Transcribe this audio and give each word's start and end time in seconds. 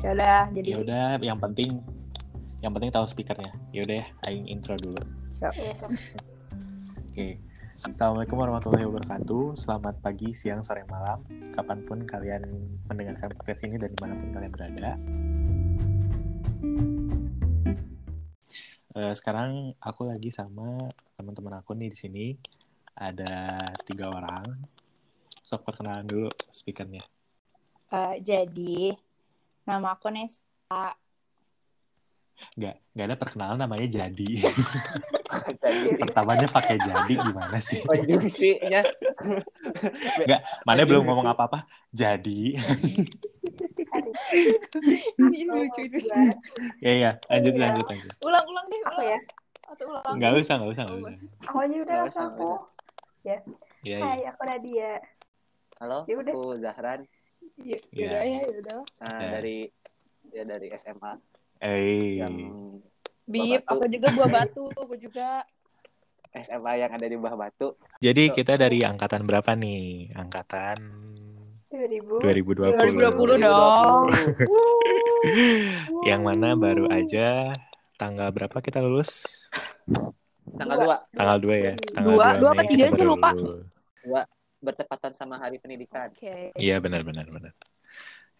Ya 0.00 0.16
udah, 0.16 0.48
jadi 0.56 0.68
Ya 0.72 0.78
udah, 0.80 1.06
yang 1.20 1.36
penting 1.36 1.76
yang 2.64 2.72
penting 2.72 2.88
tahu 2.88 3.04
speakernya. 3.04 3.52
Ya 3.68 3.84
udah 3.84 4.00
ya, 4.00 4.06
aing 4.24 4.48
intro 4.48 4.72
dulu. 4.80 4.96
Iya. 5.36 5.52
Oke. 7.04 7.36
Assalamualaikum 7.76 8.40
warahmatullahi 8.40 8.88
wabarakatuh. 8.88 9.60
Selamat 9.60 10.00
pagi, 10.00 10.32
siang, 10.32 10.64
sore, 10.64 10.88
malam. 10.88 11.20
Kapan 11.52 11.84
pun 11.84 12.08
kalian 12.08 12.48
mendengarkan 12.88 13.36
podcast 13.36 13.68
ini 13.68 13.76
dan 13.76 13.92
di 13.92 13.98
mana 14.00 14.16
pun 14.16 14.28
kalian 14.32 14.52
berada. 14.56 14.92
Eh, 18.96 19.12
sekarang 19.12 19.76
aku 19.84 20.08
lagi 20.08 20.32
sama 20.32 20.88
teman-teman 21.20 21.60
aku 21.60 21.76
nih 21.76 21.92
di 21.92 21.98
sini. 22.00 22.26
Ada 22.96 23.68
tiga 23.84 24.08
orang. 24.08 24.64
Sok 25.44 25.68
perkenalan 25.68 26.08
dulu 26.08 26.32
speakernya. 26.48 27.04
Eh, 27.92 28.16
jadi 28.24 28.96
nama 29.62 29.92
aku 29.92 30.08
Nesta. 30.08 30.96
Nggak, 32.56 32.74
nggak 32.90 33.06
ada 33.06 33.16
perkenalan 33.16 33.58
namanya 33.58 33.86
jadi. 33.86 34.30
Pertamanya 36.00 36.48
pakai 36.48 36.80
jadi 36.80 37.12
gimana 37.12 37.60
sih? 37.60 37.84
konjungsinya 37.84 38.80
Nggak, 40.20 40.40
mana 40.64 40.80
Jadi 40.80 40.88
belum 40.88 41.02
sih. 41.02 41.08
ngomong 41.08 41.26
apa-apa. 41.28 41.58
Jadi. 41.90 42.56
Ini 45.20 45.38
lucu 45.46 45.80
ini. 45.82 46.00
ya 46.80 46.92
ya, 46.94 47.10
lanjut 47.28 47.52
Iya. 47.52 47.60
lanjut 47.60 47.86
lanjut. 47.86 48.12
ulang-ulang 48.20 48.66
deh 48.66 48.80
Aku 48.80 48.94
ulang. 48.96 49.06
ya. 49.06 49.18
atau 49.70 49.84
ulang 49.86 50.14
Nggak 50.16 50.30
usah, 50.40 50.54
nggak 50.56 50.70
usah, 50.72 50.84
Oh, 50.86 50.96
usah. 50.98 51.14
Aku 51.46 51.56
aja 51.60 51.76
udah 51.78 51.96
Iya, 52.00 52.22
aku. 52.24 52.50
Ya, 53.20 53.36
ya. 53.84 53.98
Hai, 54.00 54.20
aku 54.26 54.42
Nadia. 54.42 54.92
Halo, 55.76 55.98
Ya 56.04 56.14
udah. 56.16 56.32
aku 56.32 56.42
Zahran 56.58 57.00
ya 57.58 57.78
Iya. 57.90 58.06
udah 58.06 58.22
ya 58.22 58.38
ya 58.40 58.58
udah 58.58 58.78
Nah, 58.98 59.18
Ya. 59.18 59.28
dari 59.34 59.58
ya 60.30 60.42
dari 60.44 60.66
SMA 60.72 61.12
Eh, 61.60 62.16
yang 62.16 62.34
bib 63.24 63.60
Batu. 63.62 63.68
aku 63.70 63.84
juga 63.86 64.08
buah 64.10 64.30
batu 64.30 64.64
aku 64.70 64.94
juga 64.96 65.44
SMA 66.32 66.72
yang 66.78 66.90
ada 66.90 67.04
di 67.04 67.16
Bah 67.16 67.34
Batu. 67.34 67.74
jadi 67.98 68.22
kita 68.28 68.54
dari 68.54 68.80
angkatan 68.80 69.22
berapa 69.22 69.52
nih? 69.52 70.14
Angkatan 70.14 70.78
2000. 71.68 72.18
2020. 72.18 72.74
2020 72.74 73.38
dong 73.40 74.06
Yang 76.02 76.20
mana 76.20 76.48
baru 76.54 76.88
aja 76.88 77.54
tanggal 77.94 78.30
berapa 78.30 78.56
kita 78.58 78.80
lulus? 78.80 79.26
Tanggal 80.50 80.76
2 80.80 80.96
Tanggal 81.12 81.38
2 81.38 81.54
ya. 81.56 81.74
Tanggal 81.92 82.10
Dua, 82.10 82.24
2 82.26 82.40
dua 82.40 82.50
apa 82.50 82.56
Mei 82.58 82.68
tiga 82.68 82.84
kita 82.84 82.90
sih, 82.90 83.02
baru 83.02 83.12
lupa. 83.12 83.30
lulus. 83.30 83.62
Bertepatan 84.60 85.12
sama 85.12 85.36
Hari 85.36 85.56
Pendidikan. 85.56 86.08
oke 86.08 86.52
Iya 86.54 86.78
benar 86.78 87.00
benar 87.02 87.26
benar. 87.26 87.52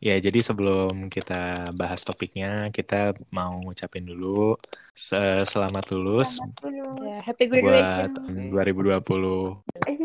Ya 0.00 0.16
jadi 0.16 0.40
sebelum 0.40 1.08
kita 1.08 1.36
bahas 1.74 2.00
topiknya 2.00 2.72
kita 2.72 3.12
mau 3.28 3.60
ngucapin 3.60 4.00
dulu 4.02 4.56
se- 4.92 5.44
selamat 5.44 5.92
lulus 5.92 6.40
Selamat 6.40 6.56
dulu. 6.62 6.88
ya 7.04 7.18
happy 7.20 7.44
buat 7.46 7.60
graduation 7.60 8.08
tahun 8.16 8.34
2020. 8.48 9.60
Eh, 9.84 9.96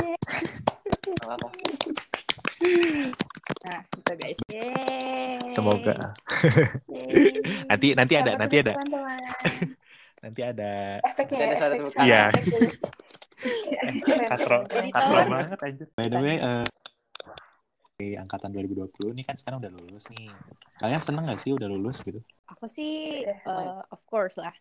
Salah 1.16 1.38
kok. 1.38 1.52
nah 3.64 3.80
gitu 3.88 4.12
guys 4.16 4.40
Yeay. 4.52 5.40
Semoga 5.50 6.12
yeay. 6.92 7.40
nanti 7.66 7.88
nanti 7.94 8.14
ada 8.16 8.32
nanti 8.36 8.56
ada 8.60 8.74
nanti 10.20 10.42
ada 10.44 10.72
Efeknya 11.02 11.40
Nanti 11.40 11.40
ada 11.40 11.46
ya, 11.46 11.56
suara 11.56 11.72
efek. 11.72 11.80
tepuk 11.80 11.94
tangan. 11.94 12.06
Iya. 12.06 12.24
Keren. 13.36 13.94
Jadi 14.72 14.90
kakro 14.92 15.20
tahu. 15.20 15.32
banget 15.32 15.60
anjir. 15.60 15.88
By 15.96 16.08
the 16.08 16.20
way 16.24 16.36
eh, 16.40 16.66
di 17.96 18.08
angkatan 18.20 18.52
2020 18.52 19.16
ini 19.16 19.24
kan 19.24 19.36
sekarang 19.40 19.64
udah 19.64 19.72
lulus 19.72 20.08
nih. 20.12 20.32
Kalian 20.80 21.02
seneng 21.04 21.28
gak 21.28 21.40
sih 21.40 21.52
udah 21.56 21.68
lulus 21.68 22.04
gitu? 22.04 22.20
Aku 22.52 22.68
sih 22.68 23.24
eh, 23.28 23.80
of 23.92 24.02
course 24.08 24.36
lah. 24.40 24.56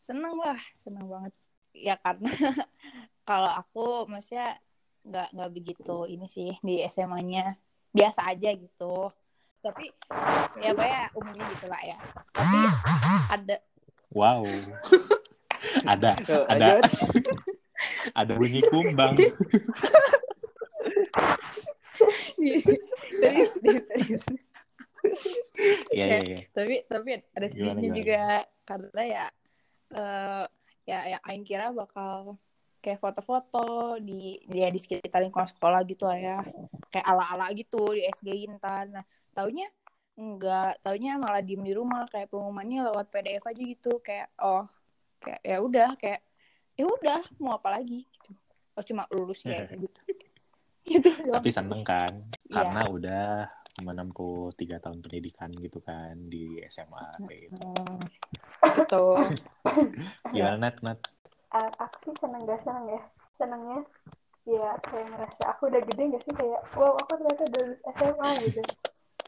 Seneng 0.00 0.36
lah, 0.36 0.58
seneng 0.76 1.08
banget. 1.08 1.32
Ya 1.74 1.96
karena 2.00 2.28
kalau 3.28 3.50
aku 3.50 4.04
maksudnya 4.08 4.60
nggak 5.04 5.36
nggak 5.36 5.50
begitu 5.52 5.96
ini 6.08 6.24
sih 6.28 6.56
di 6.64 6.80
SMA-nya 6.88 7.56
biasa 7.92 8.28
aja 8.28 8.52
gitu. 8.52 9.12
Tapi 9.64 9.88
ya 10.60 10.76
ya 10.76 11.08
umumnya 11.16 11.44
gitu 11.56 11.66
lah 11.72 11.80
ya. 11.84 11.96
Tapi 12.32 12.58
ada 13.32 13.56
Wow. 14.14 14.46
ada 15.92 16.14
ada. 16.46 16.78
Ada 18.12 18.36
bunyi 18.36 18.60
kumbang. 18.68 19.16
serius, 23.20 23.50
serius, 23.56 23.84
serius. 23.88 24.24
Iya 25.92 26.04
iya 26.04 26.18
iya. 26.24 26.38
tapi 26.50 26.82
tapi 26.88 27.20
ada 27.36 27.46
sedihnya 27.46 27.90
juga 27.92 28.22
karena 28.64 29.02
ya 29.04 29.24
eh 29.94 30.44
ya 30.84 30.98
ya 31.16 31.18
Aing 31.28 31.44
kira 31.44 31.70
bakal 31.72 32.40
kayak 32.80 33.00
foto-foto 33.00 33.96
di 34.00 34.40
dia 34.44 34.68
di 34.68 34.76
sekitar 34.76 35.24
lingkungan 35.24 35.48
sekolah 35.48 35.80
gitu 35.88 36.04
lah 36.04 36.18
ya 36.20 36.38
kayak 36.92 37.06
ala-ala 37.08 37.48
gitu 37.56 37.96
di 37.96 38.04
SG 38.04 38.28
ntar 38.60 38.92
nah 38.92 39.04
taunya 39.32 39.68
enggak 40.20 40.78
taunya 40.84 41.16
malah 41.16 41.40
diem 41.40 41.64
di 41.64 41.72
rumah 41.72 42.04
kayak 42.12 42.28
pengumumannya 42.28 42.92
lewat 42.92 43.08
PDF 43.08 43.44
aja 43.48 43.62
gitu 43.64 43.92
kayak 44.04 44.28
oh 44.44 44.68
kayak 45.20 45.40
ya 45.40 45.56
udah 45.64 45.96
kayak 45.96 46.20
ya 46.74 46.84
udah 46.84 47.22
mau 47.38 47.54
apa 47.54 47.78
lagi 47.78 48.02
gitu 48.02 48.30
oh 48.74 48.82
cuma 48.82 49.06
lulus 49.10 49.42
ya 49.42 49.62
gitu 49.82 50.00
gitu 50.84 51.08
doang. 51.24 51.40
Tapi 51.40 51.48
seneng 51.48 51.80
kan 51.80 52.12
Iya. 52.44 52.52
karena 52.52 52.80
udah 52.86 53.26
menempuh 53.82 54.54
tiga 54.54 54.78
tahun 54.78 55.02
pendidikan 55.02 55.50
gitu 55.58 55.80
kan 55.80 56.14
di 56.28 56.62
SMA 56.68 57.06
kayak 57.24 57.40
gitu. 57.50 57.64
Gitu 58.62 59.04
Gimana 60.34 60.56
Nat? 60.60 60.76
Nat? 60.84 60.98
Ah, 61.50 61.70
aku 61.80 62.12
sih 62.12 62.14
seneng 62.20 62.44
gak 62.44 62.60
seneng 62.62 62.86
ya 62.90 63.02
senengnya 63.34 63.80
ya 64.44 64.76
kayak 64.84 65.08
ngerasa 65.10 65.42
aku 65.56 65.72
udah 65.72 65.82
gede 65.88 66.02
gak 66.12 66.22
sih 66.22 66.34
kayak 66.36 66.60
wow 66.76 66.94
aku 67.00 67.16
ternyata 67.18 67.42
udah 67.48 67.62
lulus 67.64 67.80
SMA 67.96 68.28
gitu 68.44 68.62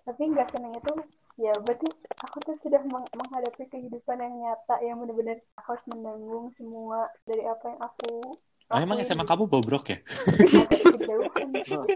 tapi 0.04 0.22
nggak 0.30 0.48
seneng 0.54 0.72
itu 0.76 0.92
ya 1.36 1.52
berarti 1.64 1.88
aku 2.36 2.44
tuh 2.44 2.56
sudah 2.60 2.84
meng- 2.84 3.08
menghadapi 3.16 3.64
kehidupan 3.64 4.20
yang 4.20 4.34
nyata 4.36 4.76
yang 4.84 5.00
benar-benar 5.00 5.40
aku 5.56 5.72
harus 5.72 5.86
menanggung 5.88 6.52
semua 6.52 7.08
dari 7.24 7.42
apa 7.42 7.64
yang 7.64 7.80
aku 7.80 8.12
Oh, 8.66 8.82
emang 8.82 8.98
SMA 8.98 9.22
kamu 9.22 9.46
bobrok 9.46 9.94
ya? 9.94 10.02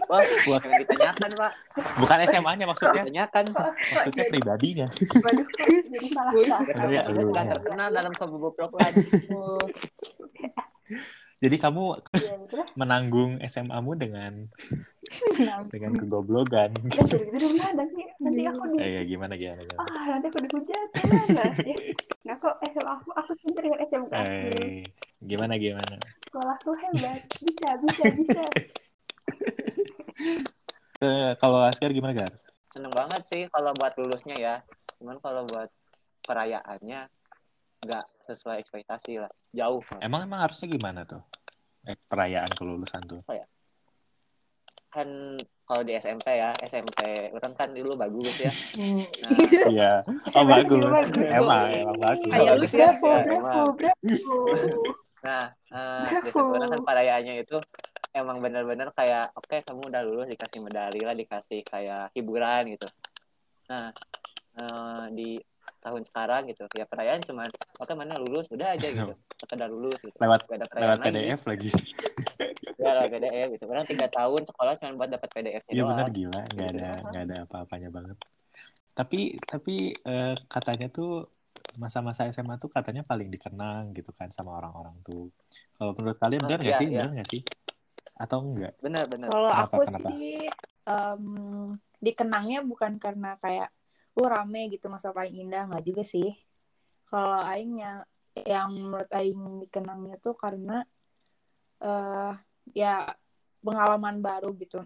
Wah, 0.07 0.23
buat 0.23 0.61
yang 0.63 0.79
ditanyakan, 0.79 1.29
Pak. 1.35 1.51
Bukan 1.99 2.17
SMA-nya 2.31 2.63
maksudnya, 2.63 3.03
Ditanyakan. 3.03 3.51
maksudnya 3.51 4.23
pribadinya. 4.31 4.87
Waduh, 4.87 5.47
jadi 5.51 6.07
salah 6.15 6.31
sangka. 6.31 6.87
Iya, 6.87 7.01
lu. 7.11 7.27
terkenal 7.27 7.91
dalam 7.91 8.15
kebobrokan. 8.15 8.87
Jadi 11.41 11.55
kamu 11.57 11.83
betul. 11.97 12.63
menanggung 12.79 13.41
SMA-mu 13.41 13.91
dengan 13.93 14.45
dengan 15.67 15.91
kegoblogan. 15.91 16.69
Dari 16.77 17.27
gitu 17.27 17.47
nanti 17.73 18.01
nanti 18.17 18.41
aku 18.45 18.63
di 18.69 18.77
Eh, 18.77 18.89
ya, 18.93 19.01
gimana 19.03 19.33
gimana 19.33 19.61
gimana. 19.61 19.89
ah 19.89 20.05
nanti 20.07 20.25
aku 20.29 20.39
dihujat 20.39 20.87
gimana 20.95 21.41
ya 21.65 21.75
nah 22.21 22.35
kok 22.37 22.55
SMA 22.63 22.91
aku 22.93 23.09
aku 23.11 23.31
pinter 23.41 23.61
dengan 23.63 23.79
SMK 23.81 24.13
aku. 24.13 24.47
Eh, 24.53 24.79
gimana 25.19 25.53
gimana? 25.57 25.95
sekolahku 26.23 26.71
hebat 26.77 27.19
bisa 27.27 27.69
bisa 27.81 28.05
bisa 28.13 28.43
Eh, 31.01 31.33
kalau 31.35 31.57
Askar 31.59 31.89
gimana 31.89 32.13
Gar? 32.13 32.33
Seneng 32.69 32.93
banget 32.93 33.25
sih 33.25 33.49
kalau 33.49 33.73
buat 33.73 33.97
lulusnya 33.97 34.37
ya. 34.37 34.55
Cuman 34.95 35.17
kalau 35.17 35.49
buat 35.49 35.73
perayaannya 36.21 37.09
nggak 37.81 38.05
sesuai 38.35 38.61
ekspektasi 38.63 39.21
lah. 39.21 39.31
Jauh. 39.51 39.83
Emang 39.99 40.25
emang 40.25 40.43
harusnya 40.47 40.67
gimana 40.71 41.03
tuh? 41.03 41.21
Eh, 41.87 41.97
perayaan 41.97 42.53
kelulusan 42.53 43.01
tuh. 43.09 43.21
Kan 44.91 45.07
kalau 45.63 45.87
di 45.87 45.95
SMP 45.95 46.35
ya, 46.35 46.51
SMP 46.67 47.31
orang 47.31 47.55
kan 47.55 47.71
dulu 47.71 47.95
bagus 47.95 48.35
ya. 48.43 48.51
Nah, 49.23 49.31
Iya. 49.71 49.93
Oh 50.35 50.43
bagus. 50.43 50.83
Emang 51.15 51.71
emang 51.71 51.99
bagus. 51.99 52.31
Ayo, 52.35 52.51
lu 52.59 52.67
bagus 52.67 52.73
ya. 52.75 52.91
bravo 52.99 53.71
Ya, 53.79 53.93
Nah, 55.21 55.45
eh. 55.71 56.27
SMP 56.27 56.53
kan 56.59 56.81
perayaannya 56.83 57.33
itu 57.45 57.57
emang 58.11 58.43
bener-bener 58.43 58.91
kayak 58.91 59.31
oke 59.37 59.63
kamu 59.63 59.87
udah 59.87 60.01
lulus 60.03 60.27
dikasih 60.27 60.59
medali 60.59 60.99
lah 60.99 61.15
dikasih 61.15 61.63
kayak 61.63 62.11
hiburan 62.11 62.75
gitu. 62.75 62.87
Nah, 63.71 63.95
eh, 64.59 65.03
di 65.15 65.29
tahun 65.81 66.01
sekarang 66.05 66.41
gitu 66.47 66.65
ya 66.71 66.85
perayaan 66.85 67.21
cuman 67.21 67.49
oke 67.77 67.93
mana 67.93 68.17
lulus 68.17 68.45
udah 68.49 68.73
aja 68.73 68.87
gitu 68.87 69.13
sekedar 69.41 69.67
lulus 69.67 69.97
gitu 70.01 70.13
Lewat 70.17 70.45
Gak 70.45 70.57
ada 70.61 70.65
lewat 70.77 70.97
lagi 70.99 71.09
PDF 71.09 71.41
lagi. 71.45 71.69
ya 72.81 72.89
lewat 72.95 73.09
PDF 73.11 73.47
gitu 73.55 73.63
orang 73.65 73.85
tiga 73.85 74.07
tahun 74.07 74.41
sekolah 74.45 74.73
cuma 74.77 74.91
buat 74.97 75.09
dapat 75.09 75.29
PDF 75.31 75.63
Iya 75.67 75.83
benar 75.85 76.07
gila, 76.09 76.41
nggak 76.47 76.69
ada 76.71 76.89
nggak 77.07 77.23
ada 77.25 77.35
apa-apanya 77.45 77.89
banget. 77.89 78.17
Tapi 78.91 79.19
tapi 79.41 79.75
eh, 79.95 80.35
katanya 80.45 80.87
tuh 80.87 81.25
masa-masa 81.77 82.27
SMA 82.27 82.57
tuh 82.57 82.67
katanya 82.67 83.01
paling 83.01 83.29
dikenang 83.29 83.93
gitu 83.93 84.11
kan 84.11 84.27
sama 84.29 84.57
orang-orang 84.57 84.97
tuh. 85.01 85.29
Kalau 85.77 85.93
menurut 85.95 86.17
kalian 86.17 86.41
Oh, 86.43 86.47
benar 86.49 86.59
nggak 86.59 86.75
iya, 86.75 86.81
sih? 86.81 86.87
iya. 86.89 86.99
Benar 86.99 87.11
nggak 87.15 87.29
sih? 87.29 87.41
Atau 88.17 88.37
enggak? 88.43 88.73
benar 88.77 89.03
benar 89.07 89.27
Kalau 89.29 89.49
aku 89.49 89.81
kenapa? 89.81 90.09
sih 90.11 90.45
em, 90.85 91.23
dikenangnya 91.97 92.59
bukan 92.61 92.97
karena 92.97 93.37
kayak 93.39 93.69
uh 94.11 94.27
rame 94.27 94.71
gitu 94.71 94.87
masa 94.91 95.11
paling 95.15 95.35
indah. 95.47 95.67
Nggak 95.69 95.83
juga 95.85 96.03
sih. 96.03 96.35
Kalau 97.07 97.39
aing 97.43 97.79
yang 97.79 97.99
yang 98.47 98.67
menurut 98.71 99.09
aing 99.11 99.67
dikenangnya 99.67 100.15
tuh 100.23 100.35
karena 100.39 100.83
eh 101.81 102.33
ya 102.71 103.11
pengalaman 103.61 104.23
baru 104.23 104.53
gitu. 104.55 104.83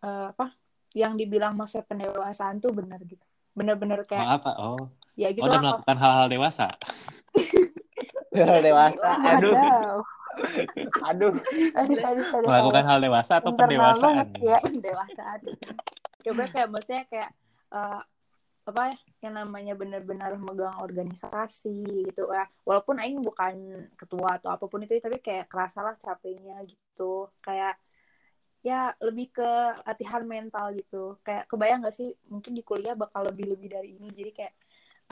Eh, 0.00 0.26
apa 0.32 0.56
yang 0.96 1.14
dibilang 1.14 1.54
masa 1.54 1.84
pendewasaan 1.84 2.58
tuh 2.58 2.72
benar 2.74 2.98
gitu. 3.04 3.22
Bener-bener 3.54 4.02
Oh, 4.02 4.06
kayak 4.08 4.28
apa? 4.40 4.50
Oh, 4.58 4.88
ya 5.14 5.28
gitu 5.30 5.44
oh 5.44 5.50
udah 5.50 5.60
melakukan 5.60 5.96
hal-hal 6.00 6.26
dewasa. 6.30 6.66
dewasa. 8.66 9.08
Aduh. 9.36 9.54
Aduh. 11.10 11.34
Aduh, 11.74 11.98
aduh, 12.00 12.24
aduh, 12.32 12.48
Melakukan 12.48 12.80
aduh. 12.86 12.90
hal 12.96 12.98
dewasa 13.02 13.32
atau 13.42 13.50
Internal 13.52 13.92
pendewasaan? 13.92 14.26
ya. 14.40 14.58
pendewasaan. 14.62 15.38
Coba 16.24 16.42
kayak 16.48 16.68
maksudnya 16.70 17.04
kayak 17.10 17.30
eh, 17.74 18.00
apa 18.68 18.92
ya 18.92 18.96
yang 19.28 19.34
namanya 19.40 19.74
benar-benar 19.76 20.36
megang 20.40 20.76
organisasi 20.80 22.06
gitu. 22.08 22.28
Ya 22.32 22.44
walaupun 22.64 23.00
Aing 23.00 23.20
bukan 23.24 23.54
ketua 23.96 24.40
atau 24.40 24.52
apa 24.52 24.64
pun 24.70 24.80
itu 24.84 24.96
tapi 25.00 25.18
kayak 25.20 25.48
kerasa 25.50 25.80
lah 25.84 25.94
capeknya 25.96 26.60
gitu. 26.64 27.28
Kayak 27.40 27.80
ya 28.60 28.92
lebih 29.00 29.32
ke 29.32 29.50
latihan 29.84 30.22
mental 30.24 30.72
gitu. 30.76 31.16
Kayak 31.24 31.48
kebayang 31.50 31.80
gak 31.84 31.96
sih 31.96 32.12
mungkin 32.28 32.52
di 32.52 32.62
kuliah 32.64 32.94
bakal 32.96 33.28
lebih 33.28 33.56
lebih 33.56 33.68
dari 33.72 33.96
ini. 33.96 34.08
Jadi 34.12 34.30
kayak 34.36 34.54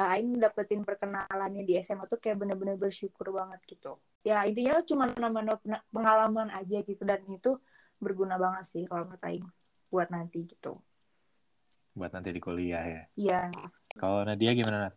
eh, 0.00 0.12
Aing 0.16 0.38
dapetin 0.40 0.82
perkenalannya 0.84 1.62
di 1.68 1.74
SMA 1.80 2.04
tuh 2.08 2.20
kayak 2.22 2.36
bener-bener 2.40 2.76
bersyukur 2.76 3.32
banget 3.34 3.60
gitu. 3.68 3.98
Ya 4.24 4.44
intinya 4.44 4.80
cuma 4.84 5.08
nama 5.16 5.56
pengalaman 5.92 6.48
aja 6.52 6.84
gitu. 6.84 7.02
Dan 7.04 7.24
itu 7.28 7.56
berguna 7.98 8.38
banget 8.38 8.64
sih 8.70 8.82
kalau 8.88 9.08
menurut 9.08 9.24
Aing 9.26 9.46
buat 9.88 10.08
nanti 10.12 10.44
gitu 10.44 10.78
Buat 11.98 12.14
nanti 12.14 12.30
di 12.30 12.38
kuliah 12.38 12.84
ya. 12.86 13.02
Iya. 13.18 13.40
Kalau 13.98 14.22
Nadia 14.22 14.54
gimana, 14.54 14.86
Nat? 14.86 14.94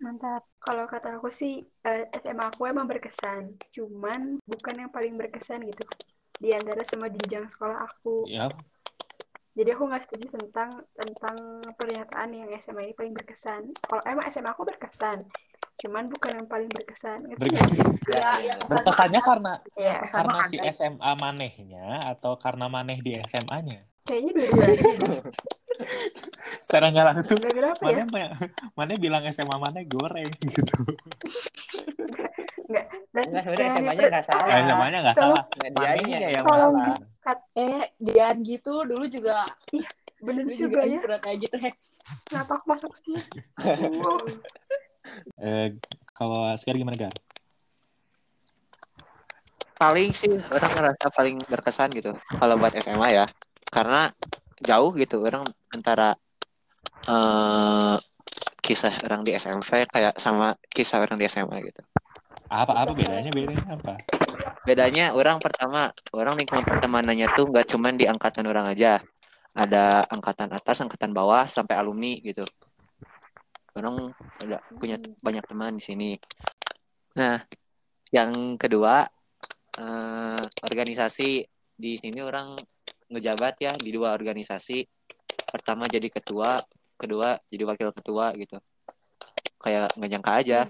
Mantap. 0.00 0.48
Kalau 0.58 0.84
kata 0.88 1.20
aku 1.20 1.28
sih 1.28 1.60
eh, 1.84 2.04
SMA 2.20 2.48
aku 2.48 2.64
emang 2.64 2.88
berkesan, 2.88 3.54
cuman 3.70 4.40
bukan 4.44 4.74
yang 4.80 4.90
paling 4.90 5.14
berkesan 5.14 5.62
gitu 5.64 5.84
di 6.36 6.52
antara 6.52 6.84
semua 6.84 7.08
jenjang 7.08 7.48
sekolah 7.48 7.84
aku. 7.84 8.24
Ya, 8.28 8.48
Jadi 9.56 9.72
aku 9.72 9.88
nggak 9.88 10.04
setuju 10.04 10.36
tentang 10.36 10.84
tentang 10.92 11.36
pernyataan 11.80 12.28
yang 12.28 12.52
SMA 12.60 12.88
ini 12.88 12.94
paling 12.96 13.16
berkesan. 13.16 13.72
Kalau 13.88 14.04
emang 14.04 14.28
SMA 14.28 14.52
aku 14.52 14.68
berkesan, 14.68 15.24
cuman 15.80 16.04
bukan 16.12 16.44
yang 16.44 16.48
paling 16.48 16.68
berkesan. 16.68 17.24
Berkesan. 17.40 17.72
Ya, 18.04 18.36
ya, 18.44 18.54
berkesannya 18.68 19.20
karena 19.24 19.52
Iya, 19.80 20.04
Sama 20.12 20.28
karena 20.28 20.38
si 20.44 20.56
ada. 20.60 20.68
SMA 20.76 21.12
manehnya 21.16 21.86
atau 22.12 22.36
karena 22.36 22.68
maneh 22.68 23.00
di 23.00 23.16
SMA-nya? 23.24 23.80
kayaknya 24.06 24.32
dua-duanya. 24.38 25.18
Secara 26.64 26.90
nggak 26.90 27.06
langsung 27.12 27.38
Gara-gara 27.38 27.68
apa 27.72 27.86
ya? 27.90 28.04
mana 28.06 28.34
mana 28.74 28.92
bilang 28.96 29.22
SMA 29.28 29.56
mana 29.56 29.80
goreng 29.84 30.30
gitu. 30.52 30.76
Berarti 33.12 33.28
Enggak, 33.30 33.42
sebenarnya 33.42 33.68
SMA-nya 33.72 34.04
nggak 34.10 34.26
salah. 34.26 34.46
Eh, 34.46 34.60
SMA-nya 34.66 34.98
nggak 35.04 35.16
salah. 35.16 35.42
Nggak 35.46 35.70
dianya. 35.72 36.02
Manehnya 36.02 36.28
yang 36.32 36.44
Kalau 36.44 36.68
masalah. 36.70 36.98
Eh, 37.54 37.84
Dian 37.96 38.36
gitu 38.42 38.72
dulu 38.84 39.04
juga 39.06 39.36
bener 40.16 40.42
dulu 40.48 40.54
juga 40.56 40.80
juga 40.80 40.80
ya. 40.88 40.98
pernah 41.04 41.20
kayak 41.20 41.38
gitu. 41.44 41.56
Kenapa 42.26 42.52
aku 42.56 42.64
masuk 42.72 42.90
sini? 43.00 43.20
Eh, 45.38 45.70
kalau 46.10 46.50
sekarang 46.58 46.82
gimana 46.82 46.98
Gar? 46.98 47.14
paling 49.76 50.10
sih 50.10 50.32
orang 50.50 50.72
ngerasa 50.72 51.04
paling 51.12 51.36
berkesan 51.46 51.92
gitu 51.92 52.10
kalau 52.40 52.56
buat 52.56 52.72
SMA 52.80 53.12
ya 53.12 53.26
karena 53.68 54.08
jauh 54.60 54.90
gitu 54.96 55.20
orang 55.20 55.44
antara 55.68 56.16
eh 57.06 57.96
kisah 58.60 58.94
orang 59.06 59.22
di 59.22 59.36
SMP 59.38 59.86
kayak 59.86 60.18
sama 60.18 60.58
kisah 60.66 60.98
orang 61.02 61.16
di 61.20 61.26
SMA 61.30 61.56
gitu. 61.70 61.82
Apa 62.50 62.72
apa 62.74 62.92
bedanya 62.94 63.30
bedanya 63.30 63.64
apa? 63.74 63.94
bedanya 64.66 65.14
orang 65.14 65.38
pertama 65.38 65.94
orang 66.10 66.38
lingkungan 66.38 66.66
pertemanannya 66.66 67.30
tuh 67.38 67.46
nggak 67.50 67.66
cuman 67.70 67.94
di 67.94 68.06
angkatan 68.10 68.46
orang 68.50 68.66
aja. 68.70 68.98
Ada 69.56 70.04
angkatan 70.12 70.52
atas 70.52 70.84
angkatan 70.84 71.16
bawah 71.16 71.48
sampai 71.48 71.78
alumni 71.78 72.18
gitu. 72.20 72.44
Orang 73.72 74.12
ada 74.42 74.60
punya 74.74 75.00
banyak 75.22 75.44
teman 75.46 75.78
di 75.78 75.84
sini. 75.84 76.10
Nah 77.16 77.40
yang 78.10 78.58
kedua 78.58 79.06
eh, 79.78 80.42
organisasi 80.66 81.30
di 81.76 81.92
sini 82.00 82.20
orang 82.24 82.56
ngejabat 83.10 83.54
ya 83.62 83.72
di 83.78 83.90
dua 83.94 84.12
organisasi 84.14 84.86
pertama 85.50 85.86
jadi 85.86 86.10
ketua 86.10 86.62
kedua 86.96 87.38
jadi 87.50 87.62
wakil 87.68 87.90
ketua 87.94 88.32
gitu 88.34 88.58
kayak 89.62 89.94
nggak 89.94 90.10
nyangka 90.10 90.32
aja 90.42 90.60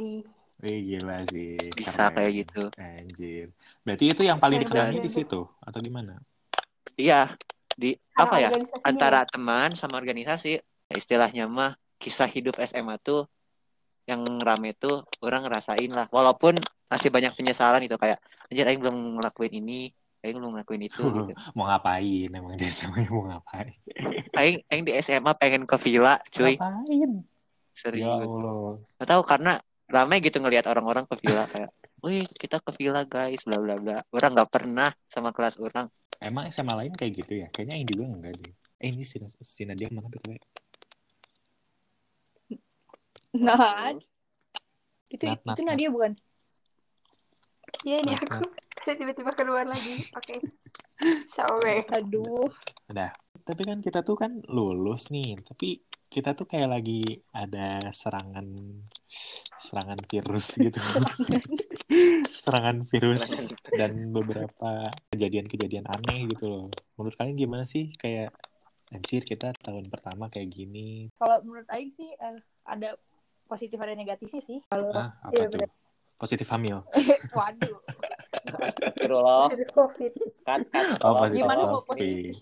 Wih 0.56 0.81
gila 0.97 1.21
sih. 1.29 1.53
bisa 1.77 2.09
keren. 2.09 2.17
kayak 2.17 2.33
gitu 2.33 2.62
Anjir. 2.81 3.53
Berarti 3.85 4.05
itu 4.09 4.23
yang 4.25 4.41
paling 4.41 4.65
banget. 4.65 5.05
di 5.05 5.11
situ 5.12 5.44
atau 5.44 5.79
gimana? 5.85 6.17
iya 6.97 7.37
di 7.77 7.93
apa 8.17 8.41
ya 8.41 8.49
antara 8.81 9.29
teman 9.29 9.77
sama 9.77 10.00
organisasi 10.00 10.56
istilahnya 10.97 11.44
mah 11.44 11.77
kisah 12.00 12.25
hidup 12.25 12.56
SMA 12.65 12.97
tuh 12.97 13.29
yang 14.09 14.25
rame 14.41 14.73
tuh 14.73 15.05
orang 15.21 15.44
ngerasain 15.44 15.93
lah 15.93 16.09
walaupun 16.09 16.56
masih 16.88 17.12
banyak 17.12 17.37
penyesalan 17.37 17.85
gitu 17.85 18.00
kayak 18.00 18.17
anjir 18.49 18.65
aing 18.65 18.81
belum 18.81 19.21
ngelakuin 19.21 19.61
ini 19.61 19.93
aing 20.25 20.37
belum 20.41 20.53
ngelakuin 20.57 20.83
itu 20.87 21.03
gitu 21.17 21.33
mau 21.53 21.65
ngapain 21.69 22.29
emang 22.31 22.55
di 22.57 22.69
SMA 22.69 23.05
mau 23.09 23.27
ngapain? 23.29 23.73
aing 24.41 24.59
aing 24.69 24.85
di 24.87 24.93
SMA 25.01 25.33
pengen 25.37 25.65
ke 25.67 25.77
villa 25.81 26.21
cuy 26.31 26.55
Ngapain? 26.57 27.11
Ya 27.21 27.25
serius 27.77 28.09
Allah. 28.09 28.81
nggak 28.97 29.09
tahu 29.13 29.23
karena 29.29 29.53
rame 29.87 30.17
gitu 30.25 30.41
ngelihat 30.41 30.65
orang-orang 30.67 31.05
ke 31.05 31.15
villa 31.21 31.45
kayak 31.47 31.71
wih 32.01 32.25
kita 32.33 32.57
ke 32.65 32.73
villa 32.73 33.05
guys 33.05 33.45
bla 33.45 33.61
bla 33.61 33.77
bla 33.77 34.01
orang 34.17 34.31
nggak 34.33 34.49
pernah 34.49 34.89
sama 35.09 35.31
kelas 35.37 35.61
orang 35.61 35.89
Emang 36.17 36.49
SMA 36.49 36.73
lain 36.73 36.97
kayak 36.97 37.12
gitu 37.12 37.45
ya? 37.45 37.47
Kayaknya 37.53 37.75
yang 37.77 37.89
juga 37.93 38.03
enggak 38.09 38.33
deh. 38.41 38.55
Eh 38.81 38.89
ini 38.89 39.05
si, 39.05 39.21
si 39.45 39.62
Nadia 39.69 39.93
mana 39.93 40.09
BTW? 40.09 40.33
Nah, 43.37 43.93
itu 45.12 45.25
Nat, 45.29 45.41
Nat, 45.45 45.57
itu 45.61 45.62
Nadia 45.69 45.89
bukan? 45.93 46.12
Iya 47.83 47.97
ini 48.03 48.13
Nat, 48.15 48.23
aku 48.27 48.45
tiba-tiba 48.99 49.33
keluar 49.35 49.67
lagi. 49.67 50.07
Oke. 50.15 50.43
Sorry. 51.31 51.83
Aduh. 51.97 52.51
Udah. 52.91 53.11
Tapi 53.47 53.63
kan 53.63 53.79
kita 53.79 54.03
tuh 54.03 54.19
kan 54.19 54.43
lulus 54.51 55.11
nih. 55.11 55.39
Tapi 55.43 55.79
kita 56.07 56.35
tuh 56.38 56.47
kayak 56.47 56.71
lagi 56.71 57.19
ada 57.35 57.90
serangan 57.90 58.47
serangan 59.59 59.99
virus 60.07 60.55
gitu. 60.67 60.79
serangan 62.31 62.87
virus 62.87 63.55
dan 63.75 64.14
beberapa 64.14 64.90
kejadian-kejadian 65.11 65.87
aneh 65.87 66.31
gitu 66.31 66.47
loh. 66.47 66.67
Menurut 66.95 67.14
kalian 67.19 67.35
gimana 67.37 67.64
sih 67.67 67.90
kayak 67.99 68.31
anjir 68.95 69.26
kita 69.26 69.50
tahun 69.62 69.90
pertama 69.90 70.31
kayak 70.31 70.47
gini. 70.50 71.11
Kalau 71.19 71.43
menurut 71.43 71.67
Aing 71.75 71.90
sih 71.90 72.07
eh, 72.07 72.38
ada 72.67 72.95
positif 73.47 73.79
ada 73.83 73.95
negatifnya 73.99 74.43
sih. 74.43 74.62
Kalau 74.71 74.90
Ah, 74.95 75.11
apa 75.23 75.35
Iya, 75.35 75.47
tuh? 75.50 75.59
bener. 75.59 75.71
Positif 76.16 76.49
hamil. 76.49 76.80
waduh, 77.37 77.76
Astagfirullah 78.56 79.52
COVID. 79.70 80.12
kan 80.42 80.61
kan 80.66 80.85
Oh, 81.00 81.20
positif. 81.20 81.37
gimana 81.38 81.61
mau 81.62 81.82
positif? 81.82 82.35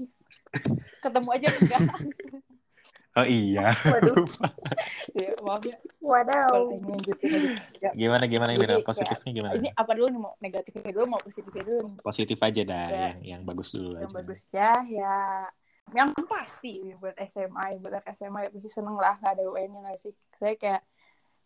Ketemu 1.01 1.29
aja 1.31 1.47
enggak? 1.51 1.81
Oh 3.15 3.23
iya. 3.23 3.71
Waduh. 3.79 4.27
ya, 5.23 5.31
maaf 5.39 5.63
ya. 5.63 5.79
Aja. 6.03 7.15
Ya, 7.79 7.91
Gimana 7.95 8.27
gimana 8.27 8.51
Jadi, 8.51 8.59
Mira? 8.59 8.75
kayak- 8.75 8.87
Positifnya 8.91 9.31
gimana? 9.31 9.53
Ini 9.55 9.71
apa 9.71 9.95
dulu 9.95 10.07
nih 10.11 10.19
mau 10.19 10.35
negatifnya 10.43 10.91
dulu 10.91 11.07
mau 11.07 11.23
positifnya 11.23 11.63
dulu 11.63 11.79
nih? 11.87 12.03
Positif 12.03 12.39
aja 12.43 12.63
dah, 12.67 12.87
Ya. 12.91 12.99
yang 12.99 13.19
yang 13.23 13.41
bagus 13.47 13.71
dulu 13.71 13.95
yang 13.95 14.11
aja. 14.11 14.15
bagusnya 14.19 14.69
ya 14.91 15.17
yang 15.95 16.11
pasti 16.27 16.91
buat 16.99 17.15
SMA 17.23 17.79
buat 17.79 18.03
SMA 18.11 18.41
ya 18.41 18.51
pasti 18.51 18.67
seneng 18.67 18.99
lah 18.99 19.15
nggak 19.15 19.33
ada 19.39 19.43
UN 19.47 19.69
nya 19.71 19.81
nggak 19.87 19.99
sih 20.01 20.11
saya 20.35 20.59
kayak 20.59 20.83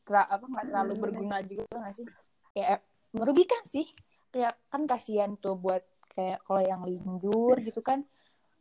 tra- 0.09 0.25
apa 0.27 0.41
nggak 0.43 0.67
terlalu 0.67 0.93
Hmm. 0.95 1.03
berguna 1.05 1.37
juga 1.43 1.65
nggak 1.71 1.95
sih 1.95 2.07
kayak 2.51 2.81
merugikan 3.11 3.63
sih 3.63 3.87
kayak 4.29 4.57
kan 4.67 4.83
kasihan 4.85 5.37
tuh 5.37 5.55
buat 5.55 5.85
kayak 6.11 6.41
kalau 6.43 6.61
yang 6.61 6.83
linjur 6.83 7.61
gitu 7.61 7.81
kan 7.81 8.03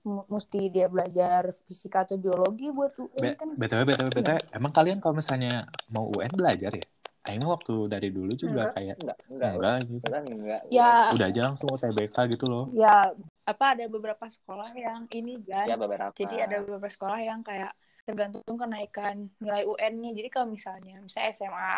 mesti 0.06 0.68
dia 0.68 0.88
belajar 0.88 1.52
fisika 1.64 2.04
atau 2.04 2.16
biologi 2.16 2.68
buat 2.70 2.96
UN 2.96 3.12
Be- 3.18 3.36
kan 3.36 3.48
BTW, 3.52 3.82
BTW, 3.84 4.08
kasihan. 4.08 4.40
BTW, 4.40 4.40
emang 4.54 4.72
kalian 4.72 4.98
kalau 5.00 5.16
misalnya 5.16 5.54
mau 5.90 6.08
UN 6.08 6.32
belajar 6.32 6.72
ya? 6.72 6.86
Aing 7.24 7.44
mah 7.44 7.60
waktu 7.60 7.92
dari 7.92 8.08
dulu 8.08 8.32
juga 8.34 8.72
Enggak. 8.72 8.74
kayak 8.74 8.96
enggak 8.98 9.18
enggak 9.28 9.52
enggak 9.52 9.76
gitu. 9.84 10.06
enggak 10.08 10.24
enggak 10.32 10.62
ya 10.72 10.92
Udah 11.12 11.28
aja 11.28 11.42
langsung 11.44 11.68
UTBK 11.68 12.16
gitu 12.32 12.46
loh. 12.48 12.72
ya 12.72 13.12
apa 13.44 13.66
ada 13.76 13.84
beberapa 13.88 14.26
sekolah 14.26 14.72
yang 14.72 15.12
ini 15.12 15.44
kan 15.44 15.68
ya 15.68 15.76
beberapa 15.76 16.16
Jadi 16.16 16.36
ada 16.40 16.56
beberapa 16.64 16.88
sekolah 16.88 17.20
yang 17.20 17.44
kayak 17.44 17.76
tergantung 18.08 18.44
kenaikan 18.62 19.16
nilai 19.44 19.64
UN-nya. 19.68 20.12
Jadi 20.18 20.30
kalau 20.34 20.48
misalnya 20.56 20.94
misalnya 21.04 21.30
SMA 21.36 21.72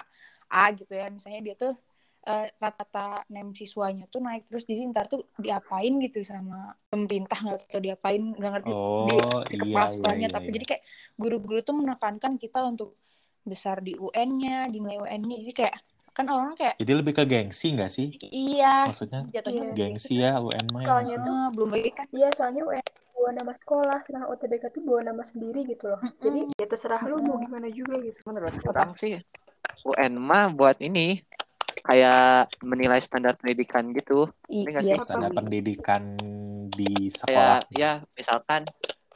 A 0.50 0.64
gitu 0.78 0.94
ya, 0.94 1.08
misalnya 1.10 1.42
dia 1.46 1.56
tuh 1.58 1.74
eh, 2.30 2.46
rata-rata 2.62 3.24
nem 3.34 3.48
siswanya 3.56 4.06
tuh 4.14 4.20
naik 4.20 4.44
terus 4.50 4.64
jadi 4.68 4.82
ntar 4.92 5.06
tuh 5.08 5.22
diapain 5.40 5.94
gitu 6.04 6.20
sama 6.22 6.76
pemerintah 6.92 7.38
nggak 7.40 7.60
tahu 7.72 7.82
diapain 7.88 8.22
nggak 8.38 8.52
ngerti 8.60 8.72
di 9.08 9.16
Oh, 9.16 9.40
di 9.48 9.56
iya, 9.56 9.58
kepala 9.64 9.88
iya, 9.88 9.92
sekolahnya 9.96 10.28
iya, 10.28 10.36
tapi 10.36 10.48
iya. 10.52 10.56
jadi 10.60 10.66
kayak 10.70 10.84
guru-guru 11.16 11.60
tuh 11.64 11.76
menekankan 11.80 12.34
kita 12.36 12.60
untuk 12.68 12.90
besar 13.48 13.80
di 13.82 13.96
UN-nya, 13.96 14.68
di 14.70 14.78
nilai 14.84 15.00
UN-nya. 15.00 15.36
Jadi 15.48 15.54
kayak 15.56 15.76
kan 16.12 16.26
orang 16.28 16.54
kayak 16.60 16.76
Jadi 16.76 16.92
lebih 16.92 17.14
ke 17.16 17.24
gengsi 17.24 17.68
nggak 17.72 17.92
sih? 17.92 18.08
iya 18.28 18.84
Maksudnya 18.92 19.22
jatuhnya 19.32 19.62
Iya. 19.64 19.74
gengsi 19.80 20.14
ya 20.20 20.32
mah 20.44 20.84
ya 20.84 20.90
Soalnya 20.92 21.16
tuh 21.24 21.34
Ah, 21.40 21.48
belum 21.56 21.70
lagi 21.72 21.92
kan 21.96 22.06
Iya, 22.12 22.28
soalnya 22.36 22.62
UN 22.68 22.86
bawa 23.20 23.36
nama 23.36 23.52
sekolah, 23.54 24.00
sedangkan 24.02 24.32
UTBK 24.32 24.64
tuh 24.72 24.82
bawa 24.82 25.02
nama 25.04 25.20
sendiri 25.22 25.68
gitu 25.68 25.92
loh. 25.92 26.00
Jadi 26.18 26.56
ya 26.56 26.66
terserah 26.66 27.04
lu 27.04 27.20
mau 27.20 27.36
gimana 27.36 27.68
juga 27.68 28.00
gitu. 28.00 28.16
menurut 28.24 28.56
orang 28.64 28.96
sih 28.96 29.20
UN 29.84 30.16
mah 30.16 30.48
buat 30.50 30.80
ini 30.80 31.20
kayak 31.82 32.56
menilai 32.62 33.00
standar 33.00 33.36
pendidikan 33.36 33.92
gitu 33.92 34.32
I- 34.48 34.64
Ini 34.64 34.70
nggak 34.70 34.86
iya 34.86 34.96
sih? 34.96 35.04
Standar 35.04 35.32
pendidikan 35.34 36.04
di 36.70 37.08
sekolah. 37.10 37.28
kayak 37.28 37.60
ya 37.72 37.92
misalkan 38.14 38.62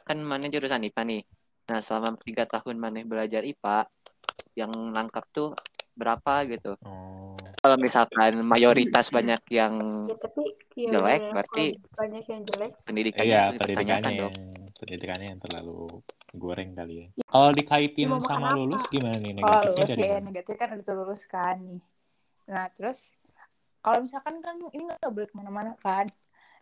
kan 0.02 0.18
mana 0.20 0.46
jurusan 0.46 0.82
IPA 0.82 1.02
nih 1.06 1.22
nah 1.64 1.80
selama 1.80 2.20
tiga 2.20 2.44
tahun 2.44 2.76
mana 2.76 3.00
belajar 3.02 3.40
IPA 3.40 3.88
yang 4.54 4.68
nangkap 4.90 5.24
tuh 5.30 5.56
berapa 5.94 6.44
gitu 6.46 6.76
Oh. 6.84 7.23
Kalau 7.64 7.80
misalkan 7.80 8.44
mayoritas 8.44 9.08
banyak 9.08 9.40
yang 9.48 9.72
Ya 10.04 10.16
tapi 10.20 10.44
ya 10.76 10.90
Jelek, 10.92 11.16
bener, 11.16 11.32
berarti- 11.32 11.74
banyak 11.96 12.24
yang 12.28 12.42
jelek. 12.44 12.72
pendidikannya 12.84 13.24
Iya, 13.24 13.40
itu 13.48 13.56
pendidikannya 13.56 14.04
yang 14.04 14.20
dong 14.20 14.34
pendidikannya 14.76 15.26
yang 15.32 15.40
terlalu 15.40 15.80
goreng 16.36 16.70
kali 16.76 16.94
ya. 17.00 17.06
Kalau 17.24 17.50
dikaitin 17.56 18.08
makan 18.12 18.20
sama 18.20 18.46
apa? 18.52 18.56
lulus 18.60 18.84
gimana 18.92 19.16
nih 19.16 19.32
Kalau 19.32 19.40
negatifnya 19.40 19.72
lulus 19.72 19.88
dari 19.88 20.02
ya 20.04 20.12
mana? 20.12 20.24
negatif 20.28 20.54
kan 20.60 20.68
udah 20.76 20.94
lulus 21.00 21.22
kan 21.24 21.56
nih. 21.56 21.80
Nah 22.52 22.66
terus 22.76 22.98
kalau 23.80 23.98
misalkan 24.04 24.34
kan 24.44 24.56
ini 24.76 24.82
nggak 24.84 25.08
boleh 25.08 25.28
ke 25.30 25.34
mana-mana 25.34 25.72
kan. 25.80 26.12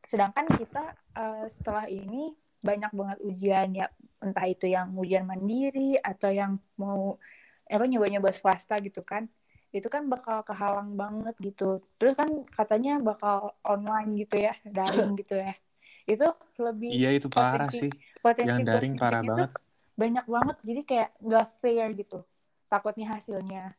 Sedangkan 0.07 0.47
kita 0.55 0.83
eh, 1.19 1.47
setelah 1.51 1.91
ini 1.91 2.31
banyak 2.63 2.95
banget 2.95 3.19
ujian 3.27 3.69
ya 3.75 3.91
entah 4.23 4.47
itu 4.47 4.71
yang 4.71 4.95
ujian 4.95 5.27
mandiri 5.27 5.99
atau 5.99 6.31
yang 6.31 6.63
mau 6.79 7.19
apa 7.67 7.85
nyoba-nyoba 7.91 8.31
swasta 8.31 8.79
gitu 8.79 9.03
kan. 9.03 9.27
Itu 9.73 9.89
kan 9.89 10.07
bakal 10.07 10.45
kehalang 10.45 10.95
banget 10.95 11.35
gitu. 11.41 11.81
Terus 11.97 12.13
kan 12.15 12.29
katanya 12.53 13.01
bakal 13.01 13.57
online 13.65 14.15
gitu 14.21 14.37
ya, 14.39 14.53
daring 14.63 15.17
gitu 15.21 15.41
ya. 15.41 15.57
Itu 16.05 16.29
lebih 16.61 16.93
Iya 16.93 17.11
itu 17.17 17.27
parah 17.27 17.67
potensi- 17.67 17.89
sih. 17.89 17.93
potensi 18.21 18.49
Yang 18.53 18.61
daring 18.69 18.95
parah 18.95 19.23
banget. 19.25 19.51
banyak 19.93 20.25
banget 20.25 20.57
jadi 20.65 20.81
kayak 20.89 21.11
nggak 21.21 21.47
fair 21.61 21.93
gitu 21.93 22.25
takutnya 22.65 23.13
hasilnya 23.13 23.77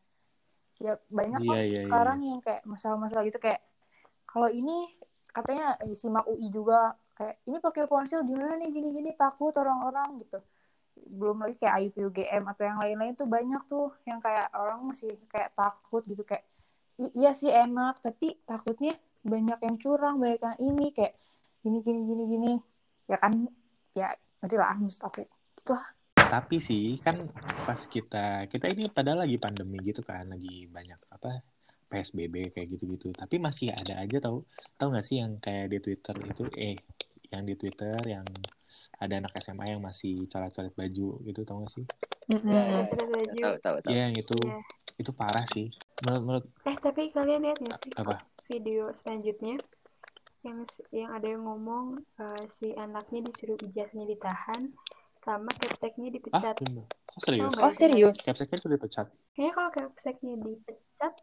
ya 0.77 0.93
banyak 1.09 1.41
Iya, 1.41 1.57
iya, 1.57 1.63
iya. 1.65 1.81
sekarang 1.89 2.19
yang 2.21 2.37
kayak 2.37 2.61
masalah-masalah 2.69 3.25
gitu 3.25 3.41
kayak 3.41 3.65
kalau 4.29 4.45
ini 4.45 4.93
katanya 5.33 5.73
simak 5.97 6.29
UI 6.29 6.53
juga 6.53 6.93
kayak 7.17 7.41
ini 7.49 7.57
pakai 7.57 7.89
ponsel 7.89 8.21
gimana 8.21 8.61
nih 8.61 8.69
gini-gini 8.69 9.17
takut 9.17 9.57
orang-orang 9.57 10.21
gitu 10.21 10.37
belum 10.97 11.41
lagi 11.45 11.55
kayak 11.61 11.75
IUP 11.89 11.97
UGM 12.09 12.43
atau 12.49 12.63
yang 12.65 12.77
lain-lain 12.81 13.13
tuh 13.17 13.25
banyak 13.29 13.61
tuh 13.69 13.93
yang 14.05 14.21
kayak 14.21 14.49
orang 14.53 14.81
masih 14.85 15.17
kayak 15.29 15.53
takut 15.57 16.01
gitu 16.05 16.21
kayak 16.21 16.45
"I- 17.01 17.13
iya 17.17 17.31
sih 17.33 17.49
enak 17.49 18.01
tapi 18.01 18.37
takutnya 18.45 18.93
banyak 19.23 19.59
yang 19.63 19.75
curang 19.79 20.19
banyak 20.19 20.41
yang 20.43 20.57
ini 20.61 20.91
kayak 20.93 21.17
gini 21.63 21.79
gini 21.79 22.01
gini 22.05 22.23
gini. 22.27 22.53
Ya 23.07 23.17
kan? 23.17 23.47
Ya 23.95 24.13
nanti 24.43 24.55
lah 24.59 24.75
maksud 24.75 25.01
aku. 25.01 25.23
Gitu 25.55 25.71
lah 25.73 25.87
Tapi 26.13 26.57
sih 26.57 26.97
kan 27.01 27.21
pas 27.63 27.77
kita 27.77 28.49
kita 28.49 28.65
ini 28.73 28.89
padahal 28.89 29.25
lagi 29.25 29.37
pandemi 29.37 29.77
gitu 29.85 30.01
kan, 30.01 30.25
lagi 30.27 30.65
banyak 30.65 30.97
apa 31.13 31.45
PSBB 31.93 32.49
kayak 32.53 32.67
gitu-gitu. 32.73 33.13
Tapi 33.13 33.37
masih 33.37 33.69
ada 33.69 34.01
aja 34.01 34.17
tahu 34.17 34.41
tahu 34.77 34.87
nggak 34.93 35.05
sih 35.05 35.21
yang 35.21 35.37
kayak 35.37 35.69
di 35.69 35.77
Twitter 35.77 36.15
itu 36.25 36.43
eh 36.57 36.75
yang 37.33 37.43
di 37.43 37.57
Twitter 37.57 37.97
yang 38.05 38.25
ada 39.01 39.13
anak 39.17 39.33
SMA 39.41 39.73
yang 39.73 39.81
masih 39.81 40.29
coret-coret 40.29 40.73
baju 40.77 41.07
gitu 41.25 41.41
tahu 41.41 41.65
nggak 41.65 41.73
sih? 41.73 41.85
ya, 42.29 42.61
ya, 42.61 42.61
ya, 42.63 42.81
tahu 43.33 43.53
tahu 43.59 43.75
tahu 43.81 43.91
Iya 43.91 43.99
yang 44.07 44.15
itu 44.15 44.37
Iya. 44.37 44.57
itu 45.01 45.11
parah 45.11 45.45
sih. 45.49 45.73
Menurut, 46.05 46.21
menurut 46.23 46.45
Eh 46.63 46.77
tapi 46.79 47.09
kalian 47.09 47.41
lihat 47.43 47.59
nggak 47.59 47.77
sih 47.81 47.91
apa? 47.97 48.15
video 48.45 48.93
selanjutnya 48.93 49.57
yang 50.43 50.59
yang 50.91 51.09
ada 51.11 51.27
yang 51.27 51.43
ngomong 51.43 52.03
eh, 52.19 52.43
si 52.59 52.75
anaknya 52.75 53.25
disuruh 53.25 53.57
ijazahnya 53.59 54.05
ditahan 54.13 54.69
sama 55.23 55.49
capseknya 55.55 56.07
Ah, 56.07 56.13
dipecat. 56.13 56.55
bener. 56.59 56.85
Oh, 57.13 57.21
serius? 57.23 57.53
oh 57.57 57.71
serius 57.71 58.15
Capseknya 58.19 58.59
sudah 58.59 58.75
dipecat. 58.75 59.07
Kayaknya 59.33 59.51
kalau 59.55 59.69
capseknya 59.71 60.33
dipecat 60.43 61.13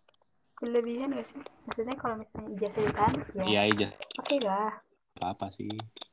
berlebihan 0.56 1.12
gak 1.12 1.26
sih? 1.28 1.40
Maksudnya 1.68 1.96
kalau 2.00 2.14
misalnya 2.20 2.48
ijazah 2.56 2.82
ditahan, 2.84 3.14
ya 3.36 3.44
Iya 3.44 3.60
aja. 3.68 3.88
oke 4.20 4.36
lah. 4.40 4.72
Apa-apa 5.20 5.52
sih? 5.52 5.68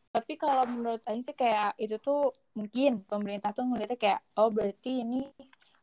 tapi 0.07 0.33
kalau 0.33 0.65
menurut 0.65 1.03
Aing 1.05 1.21
sih 1.21 1.37
kayak 1.37 1.77
itu 1.77 2.01
tuh 2.01 2.33
mungkin 2.57 3.05
pemerintah 3.05 3.53
tuh 3.53 3.69
ngeliatnya 3.69 4.01
kayak 4.01 4.19
oh 4.35 4.49
berarti 4.49 5.05
ini 5.05 5.21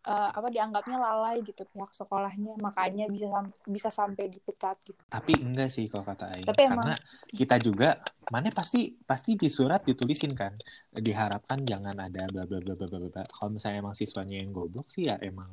eh, 0.02 0.30
apa 0.34 0.50
dianggapnya 0.50 0.98
lalai 0.98 1.38
gitu 1.40 1.62
pihak 1.64 1.94
sekolahnya 1.94 2.58
makanya 2.58 3.06
bisa 3.06 3.30
sam- 3.30 3.54
bisa 3.62 3.94
sampai 3.94 4.26
dipecat 4.26 4.74
gitu 4.82 4.98
Tapi 5.06 5.38
enggak 5.38 5.70
sih 5.70 5.86
kalau 5.86 6.02
kata 6.02 6.34
Aing. 6.34 6.50
Tapi 6.50 6.66
emang- 6.66 6.82
Karena 6.82 6.94
kita 7.30 7.56
juga 7.62 7.88
mana 8.26 8.50
pasti 8.50 8.98
pasti 9.06 9.38
di 9.38 9.46
surat 9.46 9.86
ditulisin 9.86 10.34
kan 10.34 10.58
diharapkan 10.90 11.62
jangan 11.62 11.94
ada 11.94 12.26
bla 12.26 12.42
bla 12.42 12.58
bla 12.58 12.74
bla 12.74 12.98
bla. 13.06 13.22
Kalau 13.30 13.54
misalnya 13.54 13.86
emang 13.86 13.94
siswanya 13.94 14.42
yang 14.42 14.50
goblok 14.50 14.90
sih 14.90 15.06
ya 15.06 15.14
emang 15.22 15.46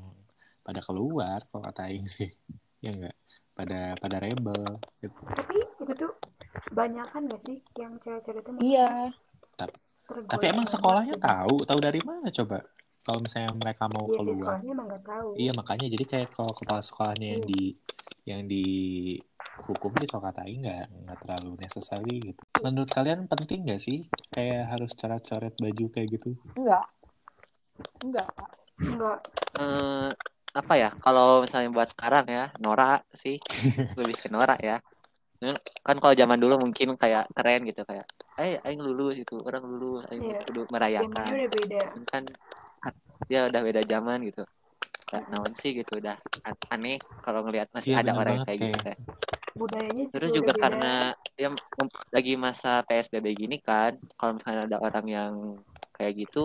pada 0.65 0.81
keluar 0.81 1.45
kalau 1.53 1.61
kata 1.69 1.85
Aing 1.85 2.09
sih. 2.09 2.31
Ya 2.81 2.97
enggak 2.97 3.13
pada 3.53 3.93
pada 4.01 4.17
rebel 4.17 4.81
gitu. 5.05 5.21
Tapi 5.21 5.53
banyak 6.71 7.05
kan 7.11 7.21
gak 7.27 7.41
sih 7.45 7.57
yang 7.75 7.93
cewek-cewek 7.99 8.41
itu 8.41 8.51
iya 8.63 9.11
tergoda 9.55 10.27
Tapi 10.27 10.45
emang 10.51 10.67
sekolahnya 10.67 11.15
tahu, 11.19 11.63
tahu 11.63 11.79
dari 11.79 12.01
mana 12.03 12.27
coba? 12.31 12.59
Kalau 13.01 13.19
misalnya 13.23 13.51
mereka 13.57 13.89
mau 13.89 14.05
Iya, 14.05 14.11
di 14.11 14.17
keluar. 14.19 14.37
sekolahnya 14.37 14.71
emang 14.71 14.87
gak 14.91 15.03
tahu. 15.07 15.29
Iya 15.39 15.51
makanya 15.55 15.87
jadi 15.89 16.03
kayak 16.05 16.27
kalau 16.35 16.51
kepala 16.53 16.81
sekolahnya 16.83 17.27
yang 17.27 17.43
Iya. 17.43 17.49
di 17.49 17.63
yang 18.21 18.41
dihukum 18.45 19.91
sih 19.97 20.07
kalau 20.11 20.23
kata 20.29 20.45
nggak 20.45 20.83
nggak 20.93 21.17
terlalu 21.25 21.51
necessary 21.57 22.15
gitu. 22.21 22.41
Menurut 22.61 22.89
kalian 22.93 23.25
penting 23.25 23.65
nggak 23.65 23.81
sih 23.81 24.05
kayak 24.29 24.69
harus 24.69 24.93
coret-coret 24.93 25.53
baju 25.57 25.85
kayak 25.89 26.07
gitu? 26.19 26.37
enggak 26.53 26.85
enggak 28.05 28.27
Enggak. 28.81 29.19
Eh, 29.57 30.09
apa 30.51 30.73
ya 30.75 30.89
kalau 30.99 31.41
misalnya 31.45 31.69
buat 31.71 31.89
sekarang 31.89 32.25
ya 32.27 32.45
Nora 32.59 32.99
sih 33.13 33.39
lebih 33.99 34.17
ke 34.19 34.27
Nora 34.29 34.57
ya 34.61 34.77
kan 35.87 35.97
kalau 36.01 36.15
zaman 36.21 36.37
dulu 36.43 36.55
mungkin 36.63 36.87
kayak 37.01 37.23
keren 37.35 37.61
gitu 37.69 37.81
kayak 37.89 38.05
eh 38.41 38.53
aing 38.65 38.81
lulus 38.87 39.15
itu 39.23 39.35
orang 39.47 39.63
lulus 39.65 40.01
aing 40.11 40.23
kudu 40.45 40.61
Zamannya 40.69 40.73
merayakan 40.73 41.31
udah 41.33 41.49
beda. 41.53 41.81
Kan 42.11 42.23
dia 43.29 43.39
udah 43.49 43.61
beda 43.67 43.81
zaman 43.93 44.19
gitu 44.29 44.41
Nah, 45.11 45.21
naon 45.31 45.53
sih 45.61 45.71
gitu 45.79 45.93
udah 46.01 46.15
an- 46.47 46.63
aneh 46.73 46.97
kalau 47.23 47.39
ngelihat 47.45 47.67
masih 47.75 47.91
Iya, 47.91 47.99
ada 48.01 48.11
bener 48.15 48.21
orang 48.21 48.35
kayak 48.47 48.59
gitu 48.63 48.75
kayak-. 48.85 49.01
Budayanya 49.59 50.03
terus 50.11 50.31
juga 50.37 50.51
beda. 50.53 50.61
karena 50.63 50.85
ya 51.41 51.47
lagi 52.15 52.33
masa 52.45 52.69
PSBB 52.87 53.27
gini 53.41 53.55
kan 53.67 53.91
kalau 54.19 54.31
misalnya 54.37 54.63
ada 54.67 54.77
orang 54.87 55.05
yang 55.17 55.33
kayak 55.97 56.13
gitu 56.21 56.39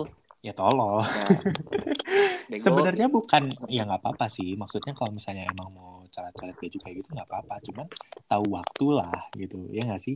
Ya 0.47 0.55
tolol. 0.55 1.03
bego. 2.49 2.63
Sebenarnya 2.63 3.11
bukan 3.11 3.51
ya 3.67 3.83
nggak 3.83 3.99
apa-apa 3.99 4.31
sih. 4.31 4.55
Maksudnya 4.55 4.95
kalau 4.95 5.11
misalnya 5.11 5.43
emang 5.43 5.75
mau 5.75 6.07
coret-coret 6.07 6.55
baju 6.55 6.77
kayak 6.79 6.95
gitu 7.03 7.09
nggak 7.11 7.27
apa-apa. 7.27 7.59
Cuman 7.67 7.85
tahu 8.25 8.45
waktu 8.55 8.85
lah 8.95 9.27
gitu. 9.35 9.67
Ya 9.75 9.83
nggak 9.83 9.99
sih? 9.99 10.15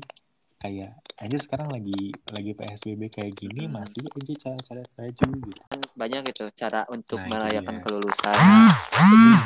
Kayak 0.56 0.94
anjir 1.18 1.42
sekarang 1.42 1.68
lagi 1.68 2.14
lagi 2.30 2.54
PSBB 2.54 3.12
kayak 3.12 3.34
gini 3.36 3.68
Hmm. 3.68 3.76
masih 3.76 4.08
aja 4.08 4.34
coret-coret 4.40 4.88
baju 4.96 5.28
gitu. 5.44 5.62
banyak 5.92 6.22
gitu 6.32 6.44
cara 6.54 6.86
untuk 6.88 7.18
Nah, 7.18 7.28
itu 7.28 7.34
merayakan 7.34 7.76
dia. 7.76 7.84
kelulusan 7.84 8.38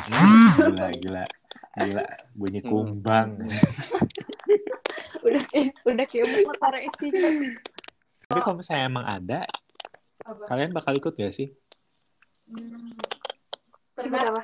Hmm, 0.06 0.46
gila 0.60 0.88
gila 0.94 1.26
gila 1.74 2.04
bunyi 2.36 2.60
Hmm. 2.62 2.70
kumbang. 2.70 3.30
udah 5.26 5.42
kayak 5.50 5.74
udah 5.82 6.06
kayak 6.06 6.26
mau 6.30 6.56
taruh 6.56 6.82
isi 6.84 7.08
Tapi 8.26 8.40
kalau 8.42 8.58
misalnya 8.58 8.86
emang 8.86 9.06
ada, 9.06 9.40
kalian 10.26 10.72
bakal 10.72 10.94
ikut 10.94 11.14
gak 11.14 11.32
sih? 11.32 11.54
Berapa? 13.96 14.42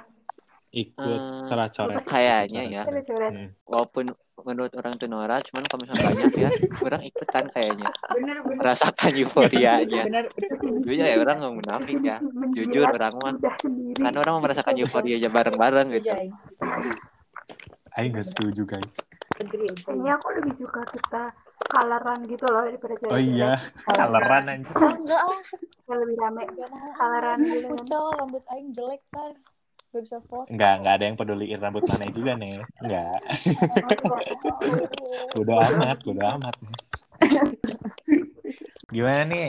Ikut 0.71 1.19
Eh, 1.19 1.43
coret-coret. 1.43 1.99
kayaknya 2.01 2.61
ya. 2.69 2.81
coret-coret. 2.81 3.31
Hmm. 3.33 3.49
walaupun 3.67 4.05
menurut 4.41 4.71
orang 4.73 4.95
itu 4.95 5.05
Nora 5.05 5.37
cuman 5.37 5.63
kalau 5.67 5.83
misalnya 5.83 6.01
banyak 6.07 6.31
ya 6.33 6.49
orang 6.81 7.01
ikutan 7.03 7.45
kayaknya 7.45 7.87
bener 8.09 8.37
bener 8.41 8.57
merasakan 8.57 9.11
euforianya 9.13 10.01
bener 10.01 10.25
jujur 10.81 10.97
ya 10.97 11.13
orang 11.15 11.37
nggak 11.37 11.55
munafik 11.59 11.99
ya 12.01 12.17
jujur 12.57 12.87
orang 12.87 13.13
mah 13.19 13.35
karena 13.93 14.17
orang 14.17 14.33
mau 14.33 14.41
merasakan 14.41 14.73
euforia 14.79 15.19
aja 15.19 15.29
bareng-bareng 15.29 15.87
gitu 15.91 16.07
Setuju, 16.07 16.17
Aing. 16.17 16.33
Aing 17.93 18.11
gak 18.15 18.25
setuju 18.25 18.61
guys. 18.65 18.95
Kayaknya 19.37 20.11
aku 20.15 20.27
lebih 20.39 20.53
suka 20.57 20.81
kita 20.89 21.23
coloran 21.67 22.19
gitu 22.25 22.45
loh 22.47 22.63
daripada 22.65 22.95
coret-coret. 22.97 23.15
Oh 23.15 23.21
iya, 23.21 23.51
kaleran 23.85 24.45
aja. 24.49 24.73
Enggak 25.01 25.21
ah 25.21 25.39
Yang 25.91 25.99
lebih 26.07 26.15
rame. 26.23 26.41
Aing 26.41 26.55
gitu 26.55 27.67
kan. 27.67 27.69
kucel 27.75 28.03
rambut 28.15 28.43
aing 28.47 28.69
jelek 28.71 29.01
tar 29.11 29.33
gak 29.91 30.07
bisa 30.07 30.17
foto 30.23 30.47
Enggak, 30.47 30.73
enggak 30.79 30.93
ada 30.95 31.03
yang 31.03 31.17
peduliin 31.19 31.59
rambut 31.59 31.83
mana 31.83 32.05
juga 32.07 32.31
nih. 32.39 32.63
Enggak. 32.79 33.19
Bodo 35.35 35.53
amat, 35.59 35.97
bodo 36.07 36.23
amat. 36.39 36.55
Gimana 38.87 39.21
nih 39.27 39.47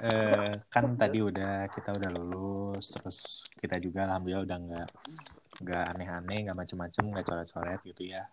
eh, 0.00 0.52
kan 0.72 0.84
tadi 0.96 1.18
udah 1.20 1.68
kita 1.68 1.92
udah 1.92 2.08
lulus, 2.08 2.88
terus 2.88 3.44
kita 3.54 3.76
juga 3.78 4.08
alhamdulillah 4.08 4.44
udah 4.48 4.58
nggak 4.64 4.88
nggak 5.62 5.84
aneh-aneh, 5.94 6.38
nggak 6.48 6.58
macem-macem, 6.58 7.04
nggak 7.12 7.26
coret-coret 7.28 7.80
gitu 7.84 8.02
ya. 8.16 8.24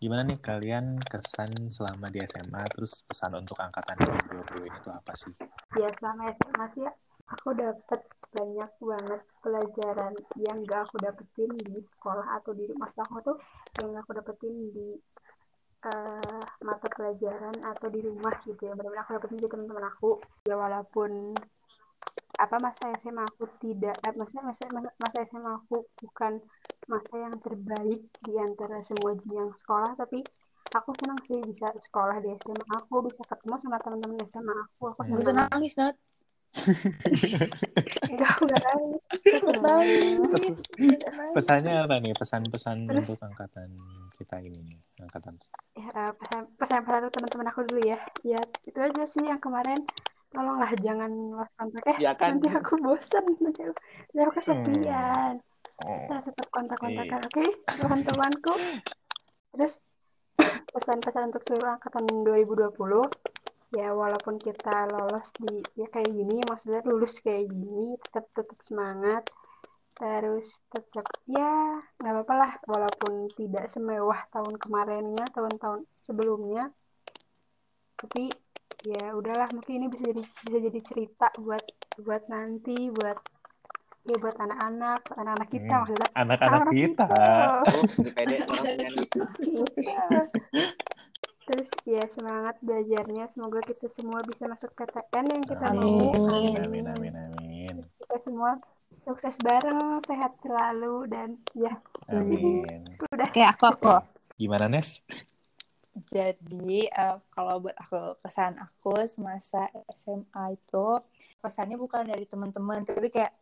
Gimana 0.00 0.24
nih 0.24 0.40
kalian 0.40 0.96
kesan 1.04 1.68
selama 1.68 2.08
di 2.08 2.24
SMA, 2.24 2.64
terus 2.72 3.04
pesan 3.04 3.36
untuk 3.36 3.60
angkatan 3.60 4.00
2020 4.00 4.64
ini 4.64 4.78
tuh 4.80 4.96
apa 4.96 5.12
sih? 5.12 5.28
ya 5.76 5.92
selama 6.00 6.32
SMA 6.34 6.64
sih 6.72 6.88
aku 7.28 7.52
dapet 7.52 8.00
banyak 8.32 8.70
banget 8.80 9.20
pelajaran 9.44 10.14
yang 10.40 10.58
gak 10.64 10.88
aku 10.88 10.96
dapetin 11.04 11.50
di 11.52 11.84
sekolah 11.84 12.26
atau 12.40 12.56
di 12.56 12.64
rumah 12.64 12.88
aku 12.96 13.20
tuh 13.22 13.36
yang 13.84 13.92
aku 14.00 14.10
dapetin 14.16 14.54
di 14.72 14.88
eh, 15.84 16.42
mata 16.64 16.88
pelajaran 16.96 17.60
atau 17.60 17.86
di 17.92 18.00
rumah 18.00 18.34
gitu 18.48 18.56
ya. 18.56 18.72
Benar-benar 18.72 19.04
aku 19.04 19.12
dapetin 19.20 19.38
di 19.44 19.48
teman-teman 19.52 19.84
aku. 19.84 20.10
Ya 20.48 20.56
walaupun 20.56 21.36
apa 22.40 22.56
masa 22.56 22.88
SMA 22.96 23.20
aku 23.28 23.44
tidak 23.60 24.00
eh, 24.00 24.14
masa 24.16 24.40
masa 24.40 24.64
masa 24.96 25.18
SMA 25.28 25.60
aku 25.60 25.84
bukan 26.00 26.40
masa 26.88 27.14
yang 27.20 27.36
terbaik 27.38 28.00
di 28.24 28.34
antara 28.40 28.80
semua 28.80 29.12
jenjang 29.14 29.52
sekolah 29.54 29.92
tapi 29.94 30.24
aku 30.72 30.90
senang 30.96 31.20
sih 31.28 31.36
bisa 31.44 31.68
sekolah 31.76 32.16
di 32.18 32.32
SMA 32.40 32.64
aku 32.72 33.04
bisa 33.04 33.20
ketemu 33.28 33.54
sama 33.60 33.76
teman-teman 33.78 34.24
SMA 34.24 34.54
aku 34.56 34.88
aku. 34.88 35.00
Gue 35.04 35.20
senang 35.20 35.48
nangis, 35.50 35.74
Nat. 35.76 35.96
enggak 38.10 38.34
enggak 38.42 38.60
nangis. 38.66 38.98
Pesannya 41.30 41.74
apa 41.86 41.94
nih? 41.98 42.12
Pesan-pesan 42.14 42.76
Terus- 42.90 43.06
untuk 43.06 43.20
angkatan 43.22 43.68
kita 44.14 44.36
ini 44.42 44.58
nih, 44.64 44.78
angkatan. 45.00 45.34
ya 45.74 45.88
eh, 45.90 46.12
pesan 46.18 46.42
pesan 46.58 46.80
pesan 46.84 47.00
untuk 47.06 47.14
teman-teman 47.18 47.46
aku 47.48 47.60
dulu 47.64 47.80
ya 47.82 47.98
ya 48.20 48.40
itu 48.66 48.78
aja 48.78 49.04
sih 49.06 49.22
yang 49.24 49.40
kemarin 49.40 49.80
tolonglah 50.30 50.70
jangan 50.78 51.10
lost 51.34 51.52
kontak 51.54 51.84
eh 51.86 51.96
Ya 51.98 52.12
kan? 52.14 52.38
nanti 52.38 52.48
aku 52.48 52.78
bosan 52.78 53.24
nanti 53.38 53.60
aku, 53.62 53.74
nanti 54.10 54.20
aku 54.20 54.32
kesepian. 54.38 55.34
Oh. 55.80 55.96
kita 56.04 56.16
tetap 56.22 56.46
kontak-kontakan 56.50 57.18
Iya. 57.18 57.26
oke? 57.26 57.44
Teman-temanku. 57.72 58.54
Terus 59.50 59.72
pesan-pesan 60.70 61.32
untuk 61.32 61.42
seluruh 61.42 61.74
angkatan 61.74 62.04
2020 62.22 63.08
ya 63.70 63.90
walaupun 63.90 64.34
kita 64.36 64.86
lolos 64.86 65.30
di 65.36 65.62
ya 65.74 65.86
kayak 65.86 66.10
gini 66.10 66.42
maksudnya 66.42 66.82
lulus 66.82 67.18
kayak 67.18 67.46
gini 67.46 67.96
tetap 68.02 68.28
tetap 68.34 68.58
semangat. 68.60 69.24
Terus 69.94 70.46
tetap 70.68 71.04
ya 71.26 71.76
nggak 71.96 72.12
apa-apa 72.14 72.34
lah 72.34 72.52
walaupun 72.64 73.28
tidak 73.34 73.68
semewah 73.68 74.30
tahun 74.30 74.56
kemarinnya 74.56 75.26
tahun-tahun 75.32 75.84
sebelumnya. 76.00 76.72
Tapi 77.96 78.32
ya 78.82 79.12
udahlah 79.12 79.48
mungkin 79.52 79.76
ini 79.76 79.86
bisa 79.88 80.08
jadi 80.08 80.22
bisa 80.24 80.56
jadi 80.56 80.80
cerita 80.80 81.28
buat 81.36 81.64
buat 82.00 82.24
nanti 82.28 82.88
buat 82.88 83.18
ya 84.08 84.16
buat 84.16 84.36
anak-anak 84.40 85.00
anak-anak 85.12 85.48
kita 85.48 85.68
Hmm. 85.68 85.80
maksudnya 85.84 86.08
Anak-anak 86.16 86.60
anak-anak 86.64 86.74
kita. 86.74 87.06
Oh. 87.06 87.62
Iya. 89.76 90.04
Terus 91.44 91.68
ya 91.82 92.04
semangat 92.08 92.56
belajarnya. 92.62 93.24
Semoga 93.28 93.58
kita 93.60 93.90
semua 93.90 94.22
bisa 94.22 94.46
masuk 94.46 94.70
PTN 94.72 95.24
yang 95.28 95.44
kita 95.44 95.66
Amin. 95.68 96.14
mau. 96.14 96.30
Amin, 96.30 96.62
amin, 96.62 96.84
amin, 96.86 97.12
amin. 97.12 97.74
Terus 97.74 97.88
kita 97.98 98.16
semua 98.22 98.50
sukses 99.02 99.34
bareng, 99.42 99.98
sehat 100.06 100.32
selalu 100.40 101.10
dan 101.10 101.28
ya 101.52 101.74
Amin. 102.08 102.64
udah. 103.12 103.28
Oke, 103.28 103.42
aku 103.42 103.64
aku. 103.66 103.92
Gimana, 104.38 104.70
Nes? 104.70 105.02
Jadi 105.90 106.86
eh, 106.86 107.16
kalau 107.34 107.66
buat 107.66 107.74
aku 107.74 108.22
kesan 108.22 108.56
aku 108.62 108.94
semasa 109.10 109.66
SMA 109.90 110.54
itu 110.54 110.86
pesannya 111.42 111.74
bukan 111.74 112.06
dari 112.06 112.24
teman-teman 112.30 112.86
tapi 112.86 113.10
kayak 113.10 113.34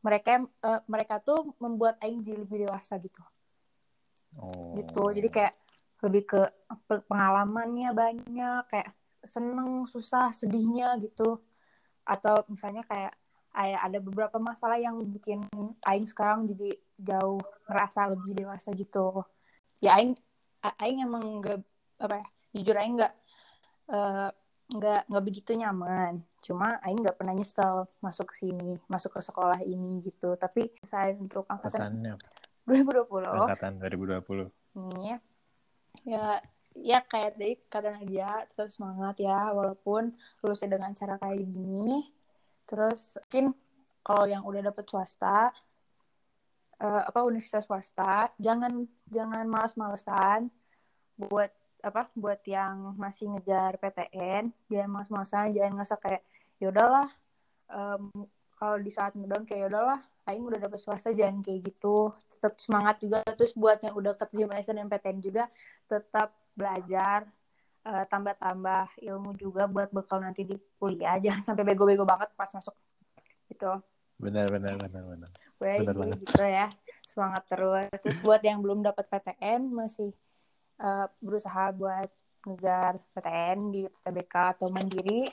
mereka 0.00 0.40
eh, 0.40 0.80
mereka 0.88 1.20
tuh 1.20 1.52
membuat 1.60 2.00
Aing 2.00 2.24
jadi 2.24 2.40
lebih 2.40 2.68
dewasa 2.68 2.96
gitu. 2.96 3.20
Oh. 4.40 4.72
gitu. 4.80 5.02
Jadi 5.12 5.28
kayak 5.28 5.54
lebih 6.00 6.22
ke 6.24 6.40
pe- 6.88 7.04
pengalamannya 7.04 7.92
banyak 7.92 8.62
kayak 8.72 8.96
seneng 9.20 9.84
susah 9.84 10.32
sedihnya 10.32 10.96
gitu. 11.04 11.36
Atau 12.08 12.48
misalnya 12.48 12.80
kayak 12.88 13.12
ay- 13.52 13.76
ada 13.76 14.00
beberapa 14.00 14.40
masalah 14.40 14.80
yang 14.80 14.96
bikin 15.04 15.44
Aing 15.84 16.08
sekarang 16.08 16.48
jadi 16.48 16.80
jauh 16.96 17.44
ngerasa 17.68 18.08
lebih 18.16 18.40
dewasa 18.40 18.72
gitu. 18.72 19.20
Ya 19.84 20.00
Aing 20.00 20.16
Aing 20.80 21.04
emang 21.04 21.44
nggak 21.44 21.60
apa 22.00 22.14
ya 22.18 22.26
jujur 22.56 22.76
Aing 22.80 22.96
nggak 22.98 23.14
eh, 23.92 24.30
nggak 24.70 25.00
nggak 25.10 25.24
begitu 25.24 25.50
nyaman. 25.58 26.22
Cuma 26.40 26.78
Aing 26.82 27.02
nggak 27.02 27.18
pernah 27.18 27.34
nyesel 27.34 27.90
masuk 28.00 28.30
ke 28.32 28.46
sini 28.46 28.78
masuk 28.86 29.18
ke 29.18 29.20
sekolah 29.20 29.60
ini 29.62 30.00
gitu. 30.02 30.34
Tapi 30.38 30.70
saya 30.82 31.14
untuk 31.18 31.44
angkatan 31.50 32.00
Pesannya 32.00 32.14
2020 32.66 33.26
angkatan 33.26 33.72
2020. 33.82 34.50
nih 34.78 35.18
ya. 36.06 36.38
Ya 36.78 37.02
kayak 37.02 37.34
tadi 37.34 37.58
kata 37.66 37.98
Nadia 37.98 38.46
tetap 38.46 38.70
semangat 38.70 39.18
ya 39.18 39.50
walaupun 39.50 40.14
lulusnya 40.40 40.78
dengan 40.78 40.94
cara 40.94 41.18
kayak 41.18 41.42
gini. 41.42 42.06
Terus 42.64 43.18
mungkin 43.26 43.58
kalau 44.06 44.24
yang 44.30 44.46
udah 44.46 44.70
dapet 44.70 44.86
swasta 44.86 45.50
eh, 46.78 47.02
apa 47.10 47.26
universitas 47.26 47.66
swasta 47.66 48.30
jangan 48.38 48.86
jangan 49.10 49.44
malas-malesan 49.50 50.48
buat 51.18 51.50
apa 51.80 52.08
buat 52.14 52.40
yang 52.44 52.94
masih 52.96 53.32
ngejar 53.32 53.80
PTN 53.80 54.52
jangan 54.68 54.90
malas-malesan 54.90 55.52
jangan 55.56 55.72
ngerasa 55.80 55.96
kayak 55.96 56.22
ya 56.60 56.68
udahlah 56.68 57.08
em, 57.72 58.12
kalau 58.56 58.76
di 58.76 58.92
saat 58.92 59.16
ngedown 59.16 59.48
kayak 59.48 59.60
ya 59.64 59.68
udahlah 59.72 60.00
Aing 60.28 60.46
udah 60.46 60.60
dapet 60.60 60.78
swasta 60.78 61.10
jangan 61.10 61.40
kayak 61.40 61.72
gitu. 61.72 62.14
Tetap 62.30 62.60
semangat 62.62 63.02
juga 63.02 63.24
terus 63.24 63.56
buat 63.56 63.80
yang 63.80 63.96
udah 63.98 64.14
keterima 64.14 64.60
SNMPTN 64.60 65.18
juga 65.18 65.48
tetap 65.90 66.36
belajar 66.54 67.26
eh, 67.82 68.04
tambah-tambah 68.06 69.00
ilmu 69.00 69.34
juga 69.40 69.66
buat 69.66 69.88
bekal 69.90 70.22
nanti 70.22 70.46
di 70.46 70.54
kuliah. 70.78 71.16
Jangan 71.18 71.42
sampai 71.42 71.64
bego-bego 71.66 72.06
banget 72.06 72.30
pas 72.38 72.46
masuk. 72.52 72.76
Gitu. 73.50 73.72
Benar, 74.20 74.52
benar, 74.52 74.76
benar, 74.76 75.02
benar. 75.08 75.30
banget. 75.58 76.20
gitu 76.20 76.44
ya. 76.44 76.68
Semangat 77.02 77.48
terus. 77.48 77.88
Terus 78.04 78.18
buat 78.20 78.44
yang 78.44 78.60
belum 78.60 78.84
dapat 78.84 79.08
PTN 79.08 79.72
masih 79.72 80.12
eh, 80.80 81.06
berusaha 81.18 81.70
buat 81.70 82.08
ngejar 82.42 82.96
PTN 83.12 83.58
di 83.68 83.82
PTBK 83.84 84.34
atau 84.56 84.72
mandiri 84.72 85.28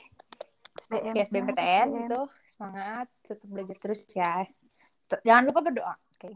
SBM, 0.78 1.14
ya 1.16 1.24
SBM. 1.24 1.88
gitu 1.98 2.20
semangat 2.46 3.08
tetap 3.20 3.48
belajar 3.48 3.76
terus 3.78 4.04
ya 4.08 4.44
T- 5.04 5.22
jangan 5.22 5.44
lupa 5.44 5.60
berdoa 5.62 5.94
oke 5.96 6.30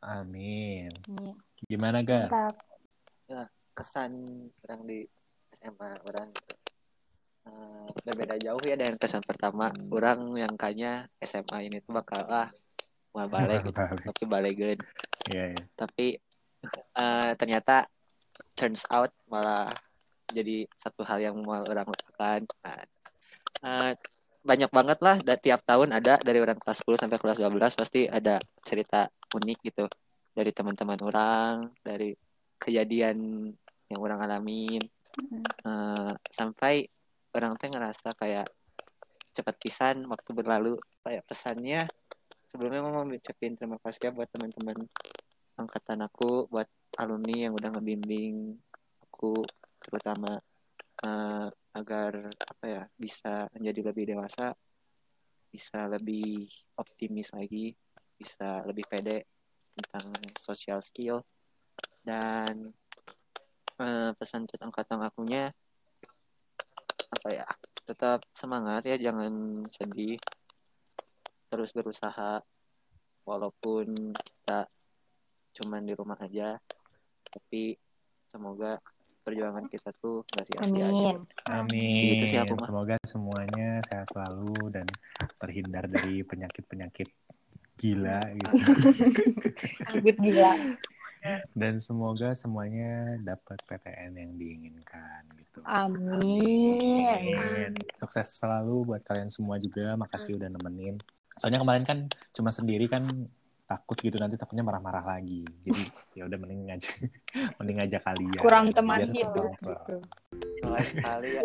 Amin. 0.00 0.90
Nih. 1.06 1.36
Gimana, 1.62 2.00
Gar? 2.00 2.26
Mantap. 2.26 2.56
kesan 3.70 4.12
orang 4.60 4.82
di 4.82 5.06
SMA 5.54 5.90
orang. 6.02 6.28
Eh, 7.40 7.86
berbeda 8.02 8.34
jauh 8.36 8.60
ya 8.60 8.74
dengan 8.74 8.96
kesan 8.96 9.22
pertama 9.22 9.68
orang 9.88 10.34
yang 10.34 10.52
kayaknya 10.54 10.92
SMA 11.18 11.64
ini 11.64 11.78
tuh 11.80 11.94
bakal 11.94 12.24
ah 12.26 12.48
mau 13.10 13.26
balik 13.26 13.62
gitu. 13.62 13.72
Balik. 13.76 14.04
tapi 14.06 14.22
balegan 14.24 14.78
Iya, 15.26 15.44
iya. 15.52 15.62
tapi 15.74 16.06
eh, 16.92 17.30
ternyata 17.34 17.86
turns 18.56 18.84
out 18.90 19.10
malah 19.30 19.72
jadi 20.30 20.66
satu 20.78 21.02
hal 21.02 21.18
yang 21.18 21.36
mau 21.42 21.62
orang 21.66 21.90
lakukan 21.90 22.46
Nah, 23.60 23.92
eh, 23.92 23.92
banyak 24.40 24.70
banget 24.72 24.98
lah 25.04 25.16
da- 25.20 25.36
tiap 25.36 25.60
tahun 25.68 25.92
ada 25.92 26.16
dari 26.22 26.40
orang 26.40 26.56
kelas 26.56 26.80
10 26.80 26.96
sampai 26.96 27.20
kelas 27.20 27.36
12 27.36 27.76
pasti 27.76 28.08
ada 28.08 28.40
cerita 28.64 29.04
unik 29.36 29.58
gitu. 29.68 29.84
Dari 30.32 30.50
teman-teman 30.54 30.96
orang 31.04 31.54
dari 31.84 32.16
kejadian 32.56 33.50
yang 33.90 34.00
orang 34.00 34.20
alamin. 34.24 34.80
Eh, 35.66 36.12
sampai 36.32 36.88
orang 37.36 37.52
teh 37.60 37.68
ngerasa 37.68 38.16
kayak 38.16 38.48
cepat 39.36 39.54
pisan 39.60 40.08
waktu 40.08 40.30
berlalu. 40.32 40.80
Kayak 41.04 41.24
pesannya 41.28 41.84
sebelumnya 42.50 42.80
mau 42.82 43.04
ngucapin 43.06 43.54
terima 43.54 43.78
kasih 43.78 44.10
ya 44.10 44.10
buat 44.10 44.26
teman-teman 44.26 44.90
angkatan 45.54 46.02
aku 46.02 46.50
buat 46.50 46.66
alumni 46.98 47.46
yang 47.50 47.54
udah 47.54 47.70
ngebimbing 47.76 48.58
aku 49.06 49.44
terutama 49.78 50.40
eh, 51.04 51.48
agar 51.76 52.32
apa 52.34 52.64
ya 52.66 52.82
bisa 52.98 53.46
menjadi 53.54 53.94
lebih 53.94 54.04
dewasa 54.16 54.54
bisa 55.50 55.86
lebih 55.90 56.50
optimis 56.78 57.34
lagi 57.34 57.74
bisa 58.20 58.60
lebih 58.68 58.84
pede 58.84 59.24
tentang 59.80 60.12
social 60.36 60.84
skill. 60.84 61.24
Dan 62.04 62.68
eh, 63.80 64.10
pesan 64.12 64.44
untuk 64.44 64.60
angkatan 64.60 65.00
akunya 65.00 65.48
apa 67.10 67.28
ya 67.32 67.46
tetap 67.88 68.22
semangat 68.36 68.84
ya 68.84 69.00
jangan 69.00 69.64
sedih. 69.72 70.20
Terus 71.50 71.72
berusaha 71.72 72.44
walaupun 73.24 74.14
kita 74.14 74.68
cuman 75.56 75.82
di 75.82 75.96
rumah 75.96 76.20
aja 76.20 76.60
tapi 77.30 77.78
semoga 78.30 78.78
perjuangan 79.20 79.64
kita 79.68 79.90
tuh 80.00 80.24
nggak 80.26 80.46
sia-sia 80.48 80.86
Amin. 80.90 81.16
Amin. 81.46 82.04
Gitu 82.16 82.24
sih 82.34 82.38
aku. 82.40 82.56
Semoga 82.58 82.96
semuanya 83.06 83.78
sehat 83.86 84.08
selalu 84.10 84.56
dan 84.74 84.86
terhindar 85.38 85.84
dari 85.86 86.24
penyakit-penyakit 86.24 87.08
gila 87.80 88.20
gitu. 88.36 88.54
Sebut 89.92 90.16
gila. 90.18 90.52
Dan 91.52 91.76
semoga 91.84 92.32
semuanya 92.32 93.20
dapat 93.20 93.60
PTN 93.68 94.16
yang 94.16 94.32
diinginkan 94.40 95.22
gitu. 95.36 95.60
Amin. 95.68 97.36
Amin. 97.36 97.72
Sukses 97.92 98.40
selalu 98.40 98.88
buat 98.88 99.02
kalian 99.04 99.28
semua 99.28 99.60
juga. 99.60 100.00
Makasih 100.00 100.40
udah 100.40 100.48
nemenin. 100.48 100.96
Soalnya 101.36 101.60
kemarin 101.60 101.84
kan 101.84 101.98
cuma 102.32 102.48
sendiri 102.52 102.88
kan 102.88 103.04
takut 103.70 103.94
gitu 103.96 104.18
nanti 104.18 104.34
takutnya 104.34 104.66
marah-marah 104.66 105.06
lagi. 105.06 105.46
Jadi 105.62 105.82
ya 106.18 106.26
udah 106.26 106.38
mending 106.42 106.60
ngajak 106.66 106.94
mending 107.62 107.76
ngajak 107.78 108.02
kalian. 108.02 108.40
Kurang 108.42 108.66
teman 108.74 108.98
Biar 108.98 109.10
hidup 109.14 109.52
gitu. 109.62 109.94
Mulai 110.60 110.82
sekali 110.84 111.28
ya 111.38 111.42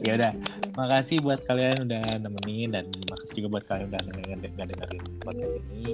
Ya 0.00 0.12
udah, 0.16 0.32
makasih 0.72 1.20
buat 1.20 1.40
kalian 1.44 1.84
udah 1.84 2.02
nemenin 2.18 2.68
dan 2.72 2.84
makasih 3.04 3.44
juga 3.44 3.48
buat 3.60 3.64
kalian 3.68 3.86
udah 3.92 4.00
dengerin 4.00 4.40
dengerin 4.56 5.04
podcast 5.20 5.54
ini. 5.60 5.92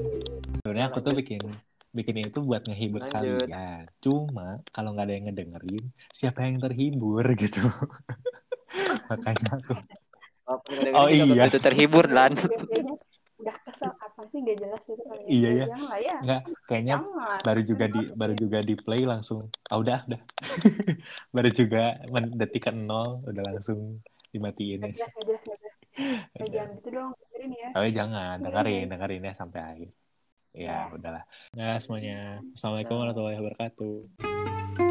Sebenarnya 0.63 0.87
aku 0.89 0.99
tuh 1.03 1.13
bikin 1.13 1.43
bikin 1.91 2.27
itu 2.27 2.39
buat 2.39 2.63
ngehibur 2.63 3.03
Lanjut. 3.07 3.15
kalian. 3.51 3.83
Cuma 3.99 4.63
kalau 4.71 4.95
nggak 4.95 5.07
ada 5.11 5.15
yang 5.15 5.27
ngedengerin, 5.27 5.85
siapa 6.11 6.47
yang 6.47 6.63
terhibur 6.63 7.27
gitu. 7.35 7.67
Makanya 9.11 9.51
aku 9.59 9.75
Oh, 10.45 10.61
Oh, 10.93 11.09
iya. 11.09 11.25
begitu 11.25 11.57
terhibur 11.57 12.05
dan 12.05 12.37
kayaknya 12.37 13.01
udah 13.41 13.57
kesel 13.65 13.93
apa 13.97 14.21
sih 14.29 14.45
gak 14.45 14.61
jelas 14.61 14.83
gitu 14.85 15.01
ya. 15.01 15.04
Iya, 15.25 15.49
ya. 15.55 15.67
lah 15.73 15.97
ya 16.01 16.17
nggak 16.25 16.41
kayaknya 16.65 16.95
jangan 17.01 17.41
baru 17.45 17.61
juga 17.65 17.85
di 17.89 18.03
baru 18.13 18.35
juga 18.37 18.59
di 18.61 18.75
play 18.77 19.03
langsung 19.05 19.49
ah 19.69 19.77
udah 19.77 19.99
udah 20.09 20.21
baru 21.35 21.51
juga 21.53 21.83
detik 22.37 22.69
nol 22.73 23.25
udah 23.25 23.43
langsung 23.53 24.01
dimatiin 24.33 24.83
gak 24.83 24.93
ya. 24.93 25.07
jelas 25.07 25.13
gak 25.15 25.25
jelas 25.27 25.43
gak 25.45 25.59
jelas 25.61 25.75
Kayak 26.35 26.51
jangan 26.55 26.71
gitu 26.75 26.89
dong 26.91 27.11
dengerin 27.15 27.53
ya 27.55 27.69
Tapi 27.71 27.89
jangan 27.95 28.37
Dengerin 28.43 28.51
dengerin 28.51 28.75
ya. 28.75 28.91
dengerin 28.91 29.23
ya 29.23 29.33
sampai 29.35 29.61
akhir. 29.63 29.91
Ya 30.55 30.71
Ya. 30.71 30.79
udahlah. 30.91 31.25
Nah 31.55 31.75
semuanya. 31.83 32.43
Assalamualaikum 32.55 32.95
warahmatullahi 32.99 33.39
wabarakatuh. 33.43 34.83